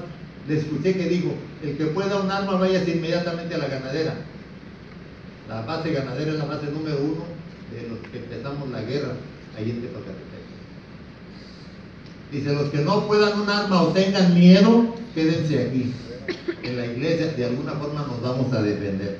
le 0.48 0.58
escuché 0.58 0.94
que 0.94 1.10
dijo, 1.10 1.34
el 1.64 1.78
que 1.78 1.86
pueda 1.88 2.22
un 2.22 2.32
arma, 2.32 2.58
váyase 2.58 2.92
inmediatamente 2.92 3.56
a 3.56 3.58
la 3.58 3.68
ganadera. 3.68 4.16
La 5.50 5.62
base 5.62 5.92
ganadera 5.92 6.32
es 6.32 6.38
la 6.38 6.46
base 6.46 6.68
número 6.72 6.98
uno 6.98 7.24
de 7.72 7.90
los 7.90 8.00
que 8.12 8.20
empezamos 8.20 8.70
la 8.70 8.82
guerra 8.82 9.14
ahí 9.58 9.70
en 9.70 9.82
Tepacatepec. 9.82 10.46
Dice, 12.32 12.54
los 12.54 12.70
que 12.70 12.80
no 12.80 13.08
puedan 13.08 13.40
un 13.40 13.50
arma 13.50 13.82
o 13.82 13.88
tengan 13.90 14.34
miedo, 14.34 14.96
quédense 15.14 15.64
aquí. 15.64 15.94
En 16.64 16.78
la 16.78 16.86
iglesia 16.88 17.28
de 17.34 17.46
alguna 17.46 17.74
forma 17.74 18.06
nos 18.08 18.22
vamos 18.22 18.52
a 18.54 18.62
defender. 18.62 19.20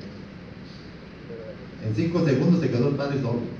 En 1.86 1.94
cinco 1.94 2.24
segundos 2.24 2.60
se 2.60 2.70
quedó 2.70 2.88
el 2.88 2.94
padre 2.96 3.20
solo. 3.20 3.55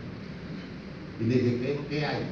Y 1.20 1.24
le 1.24 1.34
dije, 1.34 1.58
¿qué, 1.60 1.80
qué 1.88 2.06
hay? 2.06 2.22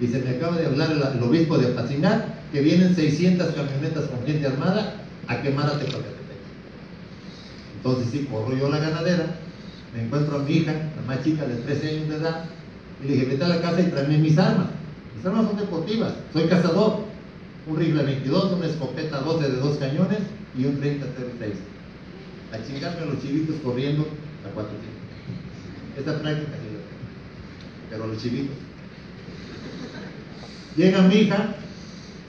Dice, 0.00 0.20
me 0.20 0.30
acaba 0.30 0.56
de 0.56 0.66
hablar 0.66 0.90
el, 0.92 1.22
obispo 1.22 1.58
de 1.58 1.72
Apacingar 1.72 2.34
que 2.52 2.60
vienen 2.60 2.94
600 2.94 3.54
camionetas 3.54 4.04
con 4.06 4.24
gente 4.26 4.46
armada 4.46 5.02
a 5.28 5.42
quemar 5.42 5.66
a 5.66 5.78
Tepacatepec. 5.78 6.14
Entonces 7.76 8.08
sí, 8.10 8.28
corro 8.30 8.56
yo 8.56 8.66
a 8.66 8.70
la 8.70 8.78
ganadera, 8.78 9.26
me 9.94 10.02
encuentro 10.04 10.36
a 10.36 10.42
mi 10.42 10.52
hija, 10.52 10.72
la 10.72 11.02
más 11.06 11.22
chica 11.22 11.46
de 11.46 11.56
13 11.56 11.88
años 11.88 12.08
de 12.08 12.16
edad, 12.16 12.44
y 13.02 13.08
le 13.08 13.14
dije, 13.14 13.26
vete 13.26 13.44
a 13.44 13.48
la 13.48 13.60
casa 13.60 13.80
y 13.80 13.84
tráeme 13.84 14.18
mis 14.18 14.38
armas. 14.38 14.68
Mis 15.16 15.24
armas 15.24 15.46
son 15.46 15.56
deportivas, 15.56 16.14
soy 16.32 16.48
cazador. 16.48 17.04
Un 17.66 17.78
rifle 17.78 18.02
22, 18.02 18.52
una 18.52 18.66
escopeta 18.66 19.20
12 19.20 19.50
de 19.50 19.56
dos 19.56 19.78
cañones 19.78 20.18
y 20.56 20.66
un 20.66 20.80
30 20.80 21.06
36. 21.06 21.54
A 22.52 22.66
chingarme 22.66 23.00
a 23.00 23.04
los 23.06 23.22
chivitos 23.22 23.56
corriendo 23.64 24.02
a 24.46 24.52
4 24.52 24.70
Esta 25.96 26.18
práctica. 26.20 26.52
Pero 27.94 28.08
los 28.08 28.20
chivitos. 28.20 28.56
Llega 30.76 31.02
mi 31.02 31.14
hija 31.14 31.54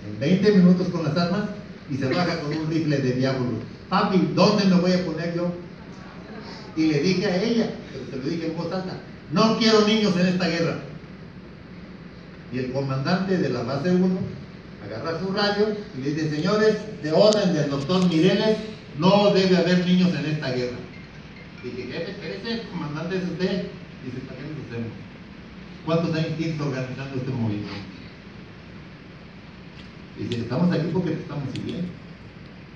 en 0.07 0.19
20 0.19 0.51
minutos 0.51 0.89
con 0.89 1.03
las 1.03 1.17
armas 1.17 1.49
y 1.89 1.97
se 1.97 2.05
baja 2.05 2.39
con 2.39 2.55
un 2.55 2.69
rifle 2.69 2.97
de 2.99 3.13
diablo. 3.13 3.47
Papi, 3.89 4.29
¿dónde 4.35 4.65
me 4.65 4.75
voy 4.75 4.91
a 4.91 5.03
poner 5.03 5.35
yo? 5.35 5.51
Y 6.75 6.85
le 6.85 6.99
dije 6.99 7.25
a 7.25 7.43
ella, 7.43 7.71
pero 7.91 8.05
se 8.11 8.17
lo 8.17 8.29
dije 8.35 8.51
en 8.51 8.57
voz 8.57 8.71
alta, 8.71 8.99
no 9.31 9.57
quiero 9.57 9.87
niños 9.87 10.15
en 10.19 10.27
esta 10.27 10.47
guerra. 10.47 10.81
Y 12.53 12.59
el 12.59 12.71
comandante 12.71 13.39
de 13.39 13.49
la 13.49 13.63
base 13.63 13.89
1 13.89 14.19
agarra 14.85 15.19
su 15.19 15.33
radio 15.33 15.75
y 15.97 16.01
le 16.03 16.11
dice, 16.11 16.29
señores, 16.29 16.75
de 17.01 17.11
orden 17.11 17.55
del 17.55 17.71
doctor 17.71 18.07
Mireles, 18.07 18.57
no 18.99 19.33
debe 19.33 19.57
haber 19.57 19.83
niños 19.83 20.13
en 20.13 20.25
esta 20.27 20.51
guerra. 20.51 20.77
Dije, 21.63 21.91
jefe, 21.91 22.11
espérese, 22.11 22.67
comandante 22.69 23.17
es 23.17 23.23
usted. 23.23 23.63
Dice, 24.03 24.19
¿para 24.27 24.39
qué 24.39 24.45
nos 24.45 24.67
hacemos? 24.67 25.05
¿Cuántos 25.85 26.15
años 26.15 26.37
tienes 26.37 26.59
organizando 26.59 27.15
este 27.15 27.31
movimiento? 27.31 27.69
Dice, 30.17 30.41
estamos 30.41 30.71
aquí 30.71 30.87
porque 30.91 31.11
te 31.11 31.21
estamos 31.21 31.43
siguiendo. 31.53 31.87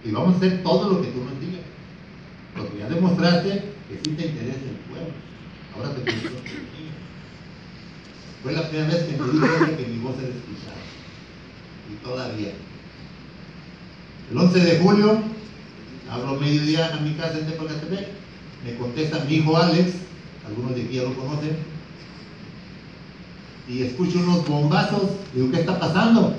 Y 0.04 0.12
vamos 0.12 0.36
a 0.36 0.38
hacer 0.38 0.62
todo 0.62 0.94
lo 0.94 1.02
que 1.02 1.08
tú 1.08 1.24
nos 1.24 1.40
digas. 1.40 1.66
Porque 2.56 2.78
ya 2.78 2.90
demostraste 2.90 3.50
que 3.50 3.96
sí 4.04 4.16
te 4.16 4.28
interesa 4.28 4.60
el 4.60 4.76
pueblo. 4.90 5.14
Ahora 5.76 5.96
te 5.96 6.02
pido 6.02 6.32
Fue 8.44 8.54
la 8.54 8.70
primera 8.70 8.90
vez 8.90 9.04
que 9.04 9.18
me 9.18 9.32
di 9.32 9.40
cuenta 9.40 9.78
que 9.78 9.88
mi 9.88 10.00
voz 10.00 10.16
era 10.20 10.28
escuchada. 10.28 10.78
Y 11.92 12.04
todavía. 12.04 12.54
El 14.30 14.38
11 14.38 14.60
de 14.60 14.80
julio, 14.80 15.20
abro 16.12 16.40
mediodía 16.40 16.94
a 16.94 17.00
mi 17.00 17.16
casa 17.16 17.40
en 17.40 17.48
Tepacatepec. 17.48 18.08
Me 18.64 18.76
contesta 18.76 19.24
mi 19.26 19.36
hijo 19.36 19.58
Alex, 19.58 19.94
algunos 20.46 20.76
de 20.76 20.84
aquí 20.84 20.96
ya 20.96 21.04
lo 21.04 21.16
conocen. 21.16 21.79
Y 23.70 23.84
escucho 23.84 24.20
unos 24.20 24.48
bombazos. 24.48 25.04
Digo, 25.34 25.52
¿qué 25.52 25.60
está 25.60 25.80
pasando? 25.80 26.34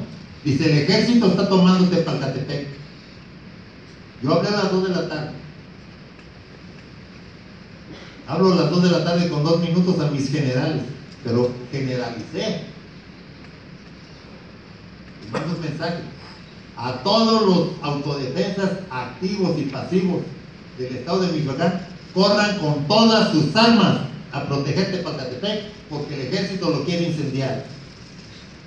Dice, 0.45 0.71
el 0.71 0.79
ejército 0.79 1.29
está 1.29 1.49
tomando 1.49 1.89
Tepalcatepec. 1.89 2.67
Yo 4.23 4.35
hablé 4.35 4.49
a 4.49 4.53
las 4.53 4.73
2 4.73 4.89
de 4.89 4.95
la 4.95 5.09
tarde. 5.09 5.31
Hablo 8.27 8.53
a 8.53 8.57
las 8.57 8.71
2 8.71 8.83
de 8.83 8.91
la 8.91 9.05
tarde 9.05 9.29
con 9.29 9.45
dos 9.45 9.61
minutos 9.61 9.99
a 10.01 10.11
mis 10.11 10.31
generales, 10.31 10.83
pero 11.25 11.51
generalicé. 11.71 12.65
Y 15.27 15.33
mando 15.33 15.55
un 15.55 15.61
mensaje 15.61 15.99
a 16.77 16.93
todos 17.03 17.43
los 17.47 17.69
autodefensas 17.83 18.71
activos 18.91 19.59
y 19.59 19.63
pasivos 19.63 20.23
del 20.79 20.97
estado 20.97 21.21
de 21.21 21.33
Michoacán, 21.33 21.87
corran 22.15 22.59
con 22.59 22.87
todas 22.87 23.31
sus 23.33 23.55
armas 23.55 24.10
a 24.33 24.47
proteger 24.47 24.93
Tepalcatepec 24.93 25.65
porque 25.89 26.15
el 26.15 26.21
ejército 26.33 26.71
lo 26.71 26.85
quiere 26.85 27.09
incendiar. 27.09 27.65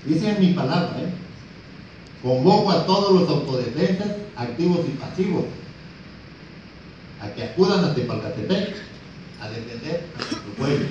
Dice 0.06 0.32
en 0.32 0.40
mi 0.40 0.54
palabra, 0.54 0.96
¿eh? 1.00 1.14
Convoco 2.22 2.72
a 2.72 2.86
todos 2.86 3.20
los 3.20 3.30
autodefensas, 3.30 4.08
activos 4.36 4.80
y 4.88 4.92
pasivos, 4.92 5.46
a 7.22 7.30
que 7.30 7.44
acudan 7.44 7.84
a 7.84 7.94
Tepalcatepec 7.94 8.76
a 9.42 9.50
defender 9.50 10.06
a 10.16 10.20
nuestro 10.20 10.54
pueblo. 10.58 10.88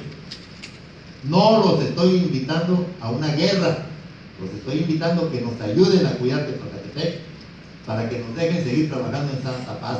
No 1.24 1.58
los 1.60 1.84
estoy 1.84 2.16
invitando 2.16 2.86
a 3.00 3.10
una 3.10 3.28
guerra, 3.28 3.78
los 4.40 4.50
estoy 4.54 4.80
invitando 4.80 5.26
a 5.26 5.30
que 5.30 5.40
nos 5.40 5.60
ayuden 5.60 6.06
a 6.06 6.12
cuidar 6.12 6.46
Tepalcatepec 6.46 7.20
para 7.86 8.08
que 8.08 8.18
nos 8.18 8.36
dejen 8.36 8.64
seguir 8.64 8.90
trabajando 8.90 9.32
en 9.32 9.42
Santa 9.42 9.78
Paz. 9.80 9.98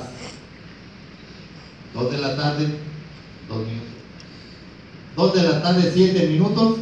Dos 1.95 2.11
de 2.11 2.19
la 2.19 2.37
tarde, 2.37 2.69
dos 3.49 3.67
minutos. 3.67 3.92
Dos 5.17 5.35
de 5.35 5.43
la 5.43 5.63
tarde, 5.63 5.91
siete 5.93 6.27
minutos, 6.29 6.79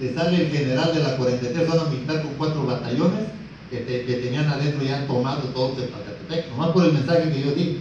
se 0.00 0.14
sale 0.14 0.46
el 0.46 0.50
general 0.50 0.94
de 0.94 1.02
la 1.02 1.16
43 1.16 1.68
zona 1.68 1.90
militar 1.90 2.22
con 2.22 2.34
cuatro 2.34 2.66
batallones 2.66 3.26
que, 3.70 3.78
te, 3.78 4.04
que 4.04 4.14
tenían 4.14 4.48
adentro 4.48 4.82
ya 4.82 5.06
tomado 5.06 5.42
todo 5.50 5.80
el 5.82 5.88
Patecatepec, 5.90 6.50
nomás 6.50 6.70
por 6.70 6.86
el 6.86 6.92
mensaje 6.92 7.30
que 7.30 7.42
yo 7.42 7.52
di. 7.52 7.80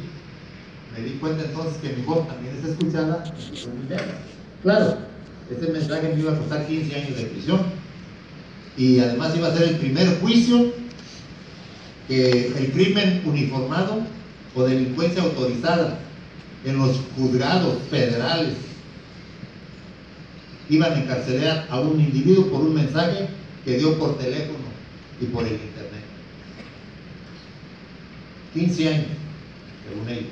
Me 0.95 1.03
di 1.03 1.12
cuenta 1.12 1.45
entonces 1.45 1.77
que 1.82 1.95
mi 1.95 2.03
voz 2.03 2.27
también 2.27 2.58
es 2.58 2.69
escuchada. 2.69 3.23
Claro, 4.62 4.97
ese 5.49 5.71
mensaje 5.71 6.13
me 6.13 6.19
iba 6.19 6.34
a 6.34 6.38
costar 6.38 6.67
15 6.67 6.95
años 6.95 7.17
de 7.17 7.23
prisión. 7.23 7.62
Y 8.77 8.99
además 8.99 9.36
iba 9.36 9.47
a 9.47 9.55
ser 9.55 9.69
el 9.69 9.77
primer 9.77 10.19
juicio 10.19 10.73
que 12.08 12.47
el 12.47 12.71
crimen 12.71 13.23
uniformado 13.25 14.01
o 14.55 14.63
delincuencia 14.63 15.23
autorizada 15.23 15.99
en 16.65 16.78
los 16.78 17.00
juzgados 17.15 17.78
federales 17.89 18.56
iban 20.69 20.93
a 20.93 21.00
encarcelar 21.00 21.67
a 21.69 21.80
un 21.80 22.00
individuo 22.00 22.48
por 22.48 22.62
un 22.62 22.76
mensaje 22.76 23.28
que 23.65 23.78
dio 23.78 23.98
por 23.98 24.17
teléfono 24.17 24.60
y 25.19 25.26
por 25.26 25.43
el 25.43 25.54
internet. 25.54 26.04
15 28.54 28.88
años, 28.89 29.08
según 29.88 30.10
ellos. 30.10 30.32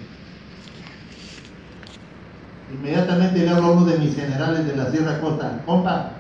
Inmediatamente 2.74 3.40
le 3.40 3.50
hablo 3.50 3.68
a 3.68 3.72
uno 3.72 3.86
de 3.86 3.98
mis 3.98 4.16
generales 4.16 4.66
de 4.68 4.76
la 4.76 4.92
Sierra 4.92 5.20
Costa, 5.22 5.64
compa, 5.66 6.12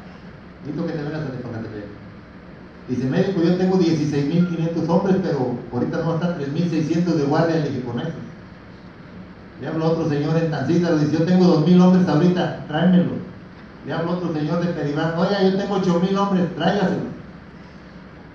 necesito 0.61 0.87
que 0.87 0.93
te 0.93 1.03
vengas 1.03 1.23
a 1.23 1.31
Tepacatepec. 1.31 1.85
Dice, 2.87 3.03
médico, 3.03 3.43
yo 3.43 3.57
tengo 3.57 3.77
16.500 3.77 4.89
hombres, 4.89 5.17
pero 5.21 5.57
ahorita 5.73 6.03
no 6.03 6.15
están 6.15 6.39
3.600 6.39 7.15
de 7.15 7.23
guardia, 7.23 7.61
dije, 7.61 7.81
con 7.81 7.99
eso. 7.99 8.13
Le 9.59 9.67
hablo 9.67 9.91
otro 9.91 10.09
señor 10.09 10.37
en 10.37 10.51
Tancita, 10.51 10.91
le 10.91 11.05
dice, 11.05 11.17
yo 11.17 11.25
tengo 11.25 11.65
2.000 11.65 11.81
hombres 11.81 12.07
ahorita, 12.07 12.65
tráemelo. 12.67 13.13
Le 13.85 13.93
hablo 13.93 14.11
otro 14.11 14.33
señor 14.33 14.63
de 14.63 14.73
Peribán, 14.73 15.17
oye, 15.17 15.51
yo 15.51 15.57
tengo 15.57 15.77
8.000 15.77 16.17
hombres, 16.17 16.55
tráigaselo. 16.55 17.17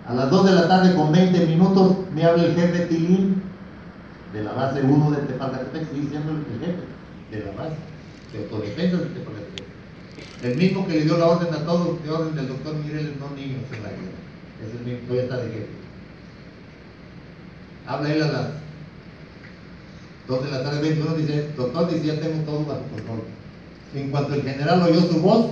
A 0.08 0.14
las 0.14 0.30
2 0.30 0.46
de 0.46 0.52
la 0.52 0.68
tarde 0.68 0.94
con 0.96 1.12
20 1.12 1.46
minutos 1.46 1.96
me 2.12 2.24
habla 2.24 2.44
el 2.44 2.54
jefe 2.54 2.86
Tilín 2.86 3.40
de 4.32 4.42
la 4.42 4.52
base 4.52 4.82
1 4.82 5.10
de 5.12 5.16
Tepalcatepec, 5.18 5.92
sigue 5.92 6.08
siendo 6.08 6.32
el 6.32 6.44
jefe 6.58 6.82
de 7.30 7.44
la 7.44 7.52
base 7.52 7.76
de 8.32 8.38
autodefensa 8.38 8.96
de 8.96 9.04
Tepalcatepec. 9.04 9.66
El 10.42 10.56
mismo 10.56 10.86
que 10.88 10.94
le 10.94 11.04
dio 11.04 11.18
la 11.18 11.26
orden 11.26 11.54
a 11.54 11.64
todos, 11.64 12.02
de 12.02 12.10
orden 12.10 12.34
del 12.34 12.48
doctor 12.48 12.74
Mireles, 12.74 13.12
no 13.20 13.30
niños 13.36 13.62
en 13.72 13.82
la 13.84 13.90
guerra. 13.90 14.18
Es 14.60 14.74
el 14.74 14.84
mismo, 14.84 15.06
todavía 15.06 15.22
está 15.22 15.36
de 15.36 15.52
jefe. 15.52 15.68
Habla 17.86 18.12
él 18.12 18.22
a 18.22 18.26
las 18.26 18.46
2 20.28 20.44
de 20.44 20.50
la 20.50 20.62
tarde, 20.62 20.80
21, 20.80 21.14
dice, 21.14 21.48
doctor, 21.56 21.90
dice, 21.90 22.06
ya 22.06 22.20
tengo 22.20 22.42
todo 22.44 22.64
bajo 22.64 22.82
control. 22.94 23.22
En 23.94 24.10
cuanto 24.10 24.34
el 24.34 24.42
general 24.42 24.82
oyó 24.82 25.00
su 25.02 25.20
voz, 25.20 25.50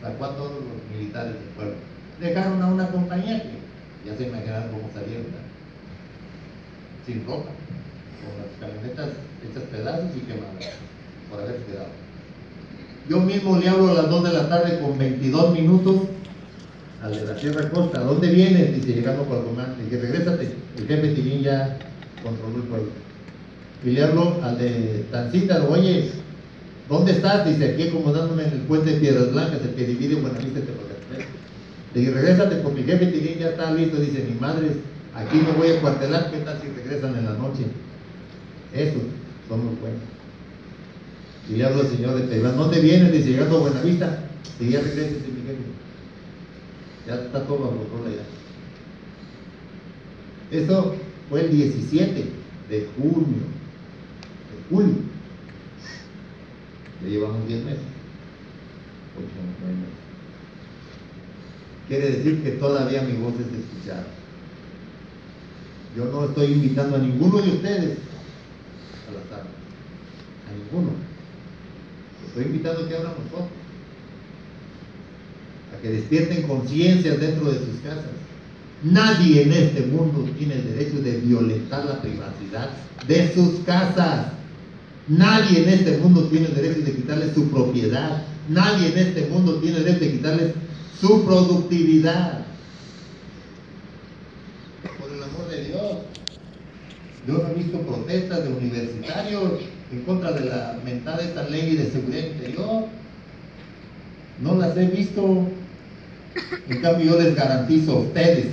sacó 0.00 0.24
a 0.24 0.36
todos 0.36 0.52
los 0.52 0.96
militares 0.96 1.34
del 1.34 1.42
pueblo. 1.56 1.74
Dejaron 2.20 2.62
a 2.62 2.66
una 2.68 2.88
compañía 2.90 3.42
que 3.42 4.08
ya 4.08 4.16
se 4.16 4.28
imaginan 4.28 4.70
cómo 4.70 4.88
salieron, 4.94 5.26
sin 7.06 7.26
ropa, 7.26 7.50
con 8.20 8.32
las 8.38 8.60
camionetas 8.60 9.08
hechas 9.42 9.62
pedazos 9.70 10.10
y 10.16 10.20
quemadas, 10.20 10.70
por 11.30 11.40
haberse 11.40 11.64
quedado. 11.64 11.88
Yo 13.08 13.20
mismo 13.20 13.58
le 13.58 13.68
hablo 13.68 13.90
a 13.90 13.94
las 13.94 14.10
2 14.10 14.24
de 14.24 14.32
la 14.32 14.48
tarde 14.48 14.80
con 14.80 14.96
22 14.96 15.52
minutos 15.52 15.96
al 17.02 17.14
de 17.14 17.24
la 17.24 17.38
Sierra 17.38 17.68
Costa. 17.70 18.00
¿A 18.00 18.04
dónde 18.04 18.30
vienes? 18.30 18.74
Dice, 18.74 18.92
llegando 18.92 19.24
por 19.24 19.38
el 19.38 19.44
comandante. 19.44 19.84
Dice, 19.84 20.00
regrésate. 20.00 20.54
El 20.76 20.86
jefe 20.86 21.14
Tilín 21.14 21.42
ya 21.42 21.76
controló 22.22 22.56
el 22.56 22.62
pueblo. 22.62 23.09
Y 23.84 23.90
le 23.90 24.02
hablo 24.02 24.40
al 24.42 24.58
de 24.58 25.06
Tancita, 25.10 25.64
oye, 25.68 26.10
¿dónde 26.88 27.12
estás? 27.12 27.46
Dice, 27.46 27.72
aquí 27.72 27.88
acomodándome 27.88 28.44
en 28.44 28.52
el 28.52 28.60
puente 28.60 28.90
de 28.90 29.00
Piedras 29.00 29.32
Blancas, 29.32 29.60
el 29.62 29.74
que 29.74 29.86
divide 29.86 30.16
Buenavista 30.16 30.58
y 30.58 30.62
Tepocatepec. 30.62 31.26
Le 31.94 32.00
dije, 32.00 32.12
regrésate 32.12 32.62
con 32.62 32.74
mi 32.74 32.82
jefe 32.82 33.06
Tilín, 33.06 33.38
ya 33.38 33.50
está 33.50 33.72
listo. 33.72 33.96
Dice, 33.98 34.26
mi 34.28 34.38
madre, 34.38 34.68
aquí 35.14 35.38
me 35.38 35.52
voy 35.52 35.68
a 35.68 35.80
cuartelar, 35.80 36.30
¿qué 36.30 36.38
tal 36.38 36.58
si 36.60 36.68
regresan 36.68 37.16
en 37.16 37.24
la 37.24 37.32
noche? 37.32 37.64
Eso 38.74 39.00
son 39.48 39.64
los 39.64 39.80
buenos. 39.80 40.00
Y 41.48 41.54
le 41.56 41.64
hablo 41.64 41.80
al 41.80 41.88
señor 41.88 42.14
de 42.16 42.28
Tehuacán, 42.28 42.58
¿dónde 42.58 42.80
viene? 42.80 43.10
Dice, 43.10 43.30
llegando 43.30 43.56
a 43.56 43.60
Buenavista. 43.60 44.24
Y 44.60 44.68
ya 44.68 44.80
regresa, 44.80 45.10
mi 45.10 45.42
jefe. 45.42 45.64
Ya 47.06 47.14
está 47.14 47.44
todo 47.44 47.58
bajo 47.58 47.76
control 47.76 48.12
ya. 48.12 48.40
Eso 50.56 50.96
fue 51.28 51.42
el 51.42 51.50
17 51.50 52.24
de 52.68 52.88
junio, 52.96 53.42
julio. 54.70 54.94
Le 57.02 57.10
llevamos 57.10 57.46
10 57.46 57.64
meses. 57.64 57.80
8 59.16 59.26
meses. 59.26 60.00
Quiere 61.88 62.10
decir 62.10 62.42
que 62.42 62.50
todavía 62.52 63.02
mi 63.02 63.14
voz 63.14 63.34
es 63.34 63.46
escuchada. 63.46 64.06
Yo 65.96 66.04
no 66.04 66.26
estoy 66.26 66.52
invitando 66.52 66.96
a 66.96 67.00
ninguno 67.00 67.42
de 67.42 67.50
ustedes 67.50 67.98
a 69.08 69.12
la 69.12 69.22
tarde. 69.28 69.50
A 70.48 70.52
ninguno. 70.56 70.92
Estoy 72.28 72.44
invitando 72.44 72.84
a 72.84 72.88
que 72.88 72.96
abran 72.96 73.14
los. 73.32 73.42
A 75.74 75.82
que 75.82 75.88
despierten 75.88 76.46
conciencias 76.46 77.18
dentro 77.18 77.50
de 77.50 77.58
sus 77.58 77.80
casas. 77.82 78.12
Nadie 78.84 79.42
en 79.42 79.52
este 79.52 79.82
mundo 79.86 80.30
tiene 80.38 80.54
el 80.54 80.74
derecho 80.74 81.02
de 81.02 81.18
violentar 81.18 81.84
la 81.84 82.00
privacidad 82.00 82.70
de 83.06 83.34
sus 83.34 83.64
casas. 83.64 84.39
Nadie 85.10 85.64
en 85.64 85.68
este 85.70 85.98
mundo 85.98 86.28
tiene 86.28 86.46
derecho 86.48 86.82
de 86.82 86.92
quitarles 86.92 87.34
su 87.34 87.50
propiedad. 87.50 88.22
Nadie 88.48 88.92
en 88.92 88.98
este 88.98 89.26
mundo 89.26 89.56
tiene 89.56 89.80
derecho 89.80 90.04
de 90.04 90.12
quitarles 90.12 90.52
su 91.00 91.24
productividad. 91.24 92.44
Por 95.00 95.10
el 95.10 95.20
amor 95.20 95.48
de 95.48 95.64
Dios. 95.64 95.96
Yo 97.26 97.34
no 97.34 97.48
he 97.48 97.54
visto 97.54 97.80
protestas 97.80 98.44
de 98.44 98.50
universitarios 98.50 99.52
en 99.90 100.02
contra 100.02 100.30
de 100.30 100.44
la 100.44 100.78
mentada 100.84 101.22
esta 101.22 101.42
ley 101.42 101.74
de 101.74 101.90
seguridad 101.90 102.28
interior. 102.28 102.84
No 104.40 104.54
las 104.54 104.76
he 104.76 104.86
visto. 104.86 105.48
En 106.68 106.80
cambio, 106.80 107.06
yo 107.06 107.20
les 107.20 107.34
garantizo 107.34 107.92
a 107.92 108.00
ustedes, 108.02 108.46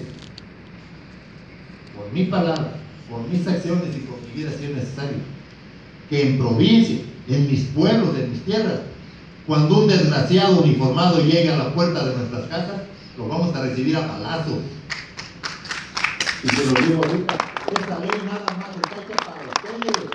por 1.95 2.11
mi 2.11 2.25
palabra, 2.25 2.73
por 3.07 3.27
mis 3.27 3.47
acciones 3.47 3.95
y 3.95 3.99
por 3.99 4.19
mi 4.21 4.41
vida 4.41 4.51
si 4.57 4.65
es 4.65 4.71
necesario, 4.71 5.36
que 6.09 6.27
en 6.27 6.37
provincia, 6.37 6.97
en 7.27 7.47
mis 7.47 7.65
pueblos, 7.65 8.17
en 8.17 8.31
mis 8.31 8.43
tierras, 8.43 8.79
cuando 9.45 9.79
un 9.79 9.87
desgraciado 9.87 10.61
uniformado 10.61 11.19
llegue 11.19 11.51
a 11.51 11.57
la 11.57 11.73
puerta 11.73 12.05
de 12.05 12.15
nuestras 12.15 12.45
casas, 12.47 12.81
lo 13.17 13.27
vamos 13.27 13.55
a 13.55 13.61
recibir 13.61 13.95
a 13.97 14.07
palazos. 14.07 14.59
Y 16.43 16.47
se 16.49 16.65
lo 16.65 16.81
digo 16.81 17.01
ahorita, 17.03 17.33
esta 17.33 17.99
ley 17.99 18.09
nada 18.25 18.45
más 18.57 18.69
está 18.75 18.95
hecha 19.01 19.15
para 19.25 19.41
ustedes, 19.47 20.09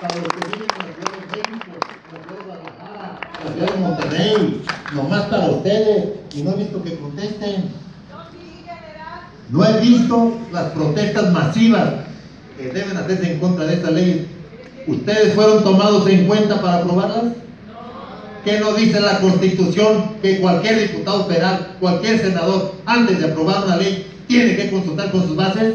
para 0.00 0.14
los 0.16 0.28
que 0.28 0.48
viven 0.48 0.68
en 0.70 0.86
la 0.86 0.94
ciudad 0.94 1.12
de 1.12 1.36
México, 1.36 1.70
en 2.10 2.16
la 2.16 2.22
ciudad 2.22 2.38
de 2.38 2.44
Guadalajara, 2.44 3.20
la 3.44 3.52
ciudad 3.52 3.72
de 3.72 3.80
Monterrey, 3.80 4.62
nomás 4.94 5.22
para 5.24 5.46
ustedes, 5.46 6.08
y 6.34 6.42
no 6.42 6.50
he 6.52 6.56
visto 6.56 6.82
que 6.82 6.98
contesten. 6.98 7.84
No 9.50 9.64
he 9.64 9.80
visto 9.80 10.38
las 10.52 10.70
protestas 10.72 11.32
masivas 11.32 11.94
que 12.56 12.70
deben 12.70 12.96
hacerse 12.96 13.34
en 13.34 13.40
contra 13.40 13.66
de 13.66 13.74
esta 13.74 13.90
ley. 13.90 14.33
¿Ustedes 14.86 15.34
fueron 15.34 15.64
tomados 15.64 16.08
en 16.08 16.26
cuenta 16.26 16.60
para 16.60 16.78
aprobarlas? 16.78 17.32
¿Qué 18.44 18.60
no 18.60 18.74
dice 18.74 19.00
la 19.00 19.20
Constitución 19.20 20.16
que 20.20 20.40
cualquier 20.40 20.78
diputado 20.80 21.24
federal, 21.24 21.76
cualquier 21.80 22.20
senador, 22.20 22.74
antes 22.84 23.18
de 23.18 23.24
aprobar 23.24 23.64
una 23.64 23.76
ley, 23.76 24.06
tiene 24.28 24.56
que 24.56 24.70
consultar 24.70 25.10
con 25.10 25.26
sus 25.26 25.34
bases? 25.34 25.74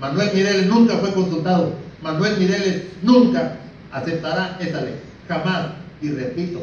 Manuel 0.00 0.30
Mireles 0.32 0.66
nunca 0.66 0.96
fue 0.98 1.12
consultado. 1.12 1.72
Manuel 2.00 2.38
Mireles 2.38 2.84
nunca 3.02 3.56
aceptará 3.92 4.56
esa 4.60 4.82
ley. 4.82 4.94
Jamás. 5.26 5.72
Y 6.00 6.10
repito, 6.10 6.60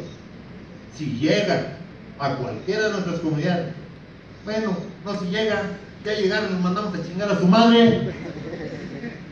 si 0.97 1.05
llega 1.19 1.77
a 2.19 2.35
cualquiera 2.35 2.87
de 2.87 2.91
nuestras 2.91 3.19
comunidades, 3.19 3.73
bueno, 4.45 4.77
no 5.05 5.19
si 5.19 5.25
llega, 5.25 5.61
ya 6.05 6.13
llegaron, 6.13 6.53
nos 6.53 6.61
mandamos 6.61 6.95
a 6.95 7.05
chingar 7.05 7.29
a 7.29 7.37
su 7.37 7.45
madre. 7.45 8.13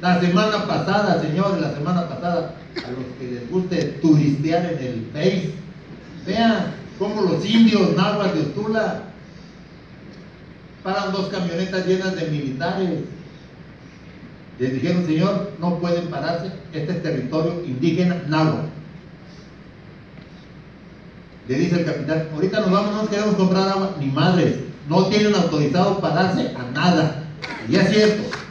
La 0.06 0.22
semana 0.22 0.68
pasada, 0.68 1.20
señores, 1.20 1.60
la 1.60 1.74
semana 1.74 2.08
pasada, 2.08 2.54
a 2.76 2.92
los 2.92 3.18
que 3.18 3.26
les 3.26 3.50
guste 3.50 3.98
turistear 4.04 4.64
en 4.74 4.78
el 4.78 5.08
Face, 5.12 5.52
Vean 6.28 6.76
cómo 7.00 7.24
los 7.24 7.44
indios 7.44 7.96
náhuatl 7.96 8.38
de 8.38 8.42
Ostula 8.44 9.02
paran 10.84 11.12
dos 11.12 11.30
camionetas 11.30 11.88
llenas 11.88 12.16
de 12.16 12.28
militares. 12.28 13.00
Les 14.60 14.74
dijeron, 14.74 15.08
señor, 15.08 15.54
no 15.60 15.80
pueden 15.80 16.06
pararse, 16.10 16.52
este 16.72 16.92
es 16.92 17.02
territorio 17.02 17.66
indígena 17.66 18.22
náhuatl. 18.28 18.68
Le 21.48 21.56
dice 21.58 21.80
el 21.80 21.86
capitán, 21.86 22.28
ahorita 22.32 22.60
nos 22.60 22.70
vamos, 22.70 22.94
no 22.94 23.10
queremos 23.10 23.34
comprar 23.38 23.70
agua, 23.70 23.96
ni 24.00 24.06
madres, 24.06 24.58
no 24.88 25.08
tienen 25.08 25.34
autorizado 25.34 26.00
pararse 26.00 26.52
a 26.56 26.72
nada. 26.74 27.24
Y 27.68 27.76
es 27.76 27.90
cierto, 27.90 28.45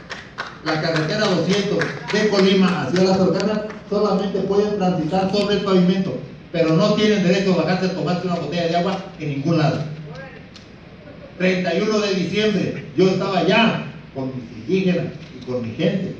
la 0.65 0.81
carretera 0.81 1.27
200 1.27 1.77
de 2.11 2.29
Colima 2.29 2.83
hacia 2.83 3.03
la 3.03 3.17
Torcana 3.17 3.63
solamente 3.89 4.39
pueden 4.41 4.77
transitar 4.77 5.31
sobre 5.31 5.55
el 5.55 5.61
pavimento 5.61 6.19
pero 6.55 6.73
no 6.77 6.93
tienen 6.93 7.21
derecho 7.21 7.53
a 7.53 7.63
bajarse 7.63 7.87
a 7.87 7.93
tomarse 7.95 8.27
una 8.27 8.37
botella 8.37 8.67
de 8.67 8.77
agua 8.77 8.97
en 9.19 9.29
ningún 9.29 9.57
lado. 9.57 9.83
31 11.37 11.99
de 11.99 12.13
diciembre, 12.13 12.85
yo 12.95 13.09
estaba 13.09 13.39
allá 13.39 13.87
con 14.13 14.31
mis 14.33 14.49
indígenas 14.59 15.07
y 15.37 15.45
con 15.45 15.61
mi 15.61 15.75
gente. 15.75 16.15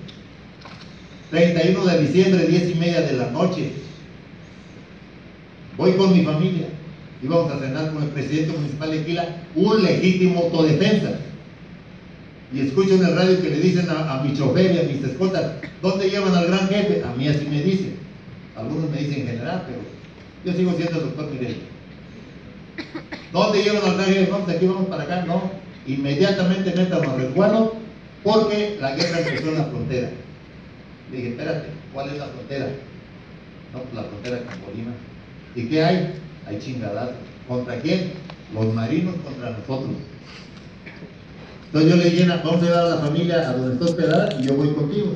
31 1.31 1.85
de 1.85 2.01
diciembre, 2.01 2.47
10 2.47 2.69
y 2.69 2.75
media 2.75 2.99
de 2.99 3.13
la 3.13 3.31
noche. 3.31 3.71
Voy 5.77 5.93
con 5.93 6.11
mi 6.11 6.25
familia. 6.25 6.67
Íbamos 7.23 7.53
a 7.53 7.59
cenar 7.59 7.93
con 7.93 8.03
el 8.03 8.09
presidente 8.09 8.57
municipal 8.57 8.91
de 8.91 8.99
Aquila 8.99 9.37
un 9.55 9.83
legítimo 9.83 10.41
autodefensa. 10.41 11.17
Y 12.53 12.61
escucho 12.61 12.95
en 12.95 13.05
el 13.05 13.15
radio 13.15 13.41
que 13.41 13.49
le 13.49 13.59
dicen 13.59 13.89
a, 13.89 14.19
a 14.19 14.23
mi 14.23 14.33
chofer 14.33 14.75
y 14.75 14.79
a 14.79 14.83
mis 14.83 15.03
escoltas, 15.03 15.53
¿dónde 15.81 16.09
llevan 16.09 16.33
al 16.35 16.47
gran 16.47 16.67
jefe? 16.67 17.03
A 17.03 17.13
mí 17.15 17.27
así 17.27 17.45
me 17.45 17.61
dicen. 17.61 17.95
Algunos 18.55 18.89
me 18.89 18.97
dicen 18.97 19.27
general, 19.27 19.63
pero 19.67 19.79
yo 20.45 20.53
sigo 20.57 20.73
siendo 20.77 20.99
el 20.99 21.05
doctor 21.07 21.31
Miguel. 21.31 21.57
¿Dónde 23.33 23.63
llevan 23.63 23.83
al 23.83 23.95
traje? 23.97 24.27
No, 24.31 24.45
de 24.45 24.55
aquí 24.55 24.65
vamos 24.65 24.87
para 24.87 25.03
acá, 25.03 25.25
no. 25.25 25.51
Inmediatamente 25.87 26.73
métanos 26.75 27.07
al 27.07 27.19
resguardo 27.19 27.75
porque 28.23 28.77
la 28.79 28.95
guerra 28.95 29.19
empezó 29.19 29.49
en 29.49 29.57
la 29.57 29.65
frontera. 29.65 30.09
Le 31.11 31.17
dije, 31.17 31.29
espérate, 31.29 31.67
¿cuál 31.93 32.09
es 32.09 32.17
la 32.17 32.27
frontera? 32.27 32.67
No, 33.73 33.81
pues 33.81 33.93
la 33.93 34.03
frontera 34.03 34.37
con 34.37 34.61
Bolívar. 34.61 34.93
¿Y 35.55 35.65
qué 35.65 35.83
hay? 35.83 36.13
Hay 36.47 36.59
chingadas. 36.59 37.09
¿Contra 37.47 37.79
quién? 37.81 38.13
Los 38.53 38.73
marinos 38.73 39.15
contra 39.23 39.51
nosotros. 39.51 39.91
Entonces 41.75 41.91
yo 41.91 42.01
le 42.01 42.09
dije, 42.09 42.41
vamos 42.41 42.61
a 42.61 42.65
llevar 42.65 42.85
a 42.85 42.89
la 42.89 42.97
familia 43.01 43.49
a 43.49 43.51
donde 43.51 43.73
está 43.73 43.83
hospedada 43.83 44.39
y 44.39 44.47
yo 44.47 44.55
voy 44.55 44.69
contigo. 44.69 45.07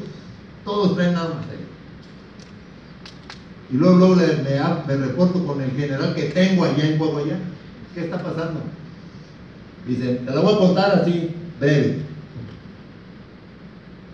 Todos 0.65 0.93
traen 0.93 1.15
armas 1.15 1.45
ahí. 1.49 1.65
Y 3.71 3.77
luego, 3.77 3.95
luego 3.95 4.15
me, 4.17 4.97
reporto 4.97 5.45
con 5.45 5.61
el 5.61 5.71
general 5.71 6.13
que 6.13 6.23
tengo 6.23 6.65
allá 6.65 6.85
en 6.85 7.01
allá. 7.01 7.39
¿Qué 7.95 8.01
está 8.01 8.21
pasando? 8.21 8.59
Dice, 9.87 10.15
te 10.15 10.31
lo 10.31 10.41
voy 10.41 10.53
a 10.53 10.57
contar 10.57 10.99
así, 10.99 11.29
breve. 11.61 12.01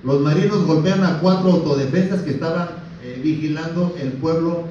Los 0.04 0.22
marinos 0.22 0.68
golpean 0.68 1.04
a 1.04 1.18
cuatro 1.22 1.52
autodefensas 1.52 2.22
que 2.22 2.30
estaban 2.30 2.68
eh, 3.02 3.20
vigilando 3.24 3.96
el 4.00 4.10
pueblo 4.10 4.66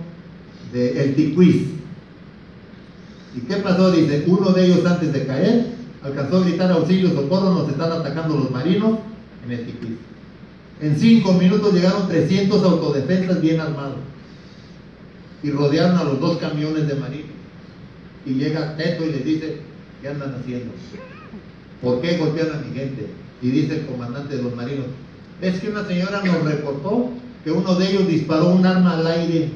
de 0.72 1.02
El 1.02 1.16
Ticuiz. 1.16 1.70
¿Y 3.34 3.40
qué 3.40 3.56
pasó? 3.56 3.90
Dice, 3.90 4.22
uno 4.28 4.52
de 4.52 4.64
ellos 4.64 4.86
antes 4.86 5.12
de 5.12 5.26
caer 5.26 5.73
alcanzó 6.04 6.36
a 6.36 6.44
gritar 6.44 6.70
auxilio, 6.70 7.10
socorro, 7.10 7.54
nos 7.54 7.68
están 7.70 7.90
atacando 7.90 8.36
los 8.36 8.50
marinos 8.50 8.98
en 9.44 9.52
El 9.52 9.66
Ticuiz. 9.66 9.98
En 10.80 10.98
cinco 10.98 11.32
minutos 11.32 11.72
llegaron 11.72 12.08
300 12.08 12.62
autodefensas 12.62 13.40
bien 13.40 13.60
armados 13.60 13.96
y 15.42 15.50
rodearon 15.50 15.96
a 15.96 16.04
los 16.04 16.20
dos 16.20 16.36
camiones 16.38 16.86
de 16.86 16.94
marinos. 16.96 17.30
Y 18.26 18.34
llega 18.34 18.76
Teto 18.76 19.04
y 19.04 19.12
les 19.12 19.24
dice, 19.24 19.58
¿qué 20.02 20.08
andan 20.08 20.34
haciendo? 20.34 20.72
¿Por 21.82 22.00
qué 22.00 22.18
golpean 22.18 22.52
a 22.52 22.58
mi 22.58 22.74
gente? 22.74 23.08
Y 23.40 23.50
dice 23.50 23.80
el 23.80 23.86
comandante 23.86 24.36
de 24.36 24.42
los 24.42 24.54
marinos, 24.54 24.86
es 25.40 25.60
que 25.60 25.68
una 25.68 25.86
señora 25.86 26.22
nos 26.22 26.44
reportó 26.44 27.10
que 27.44 27.50
uno 27.50 27.74
de 27.76 27.90
ellos 27.90 28.08
disparó 28.08 28.48
un 28.48 28.64
arma 28.64 28.98
al 28.98 29.06
aire. 29.06 29.50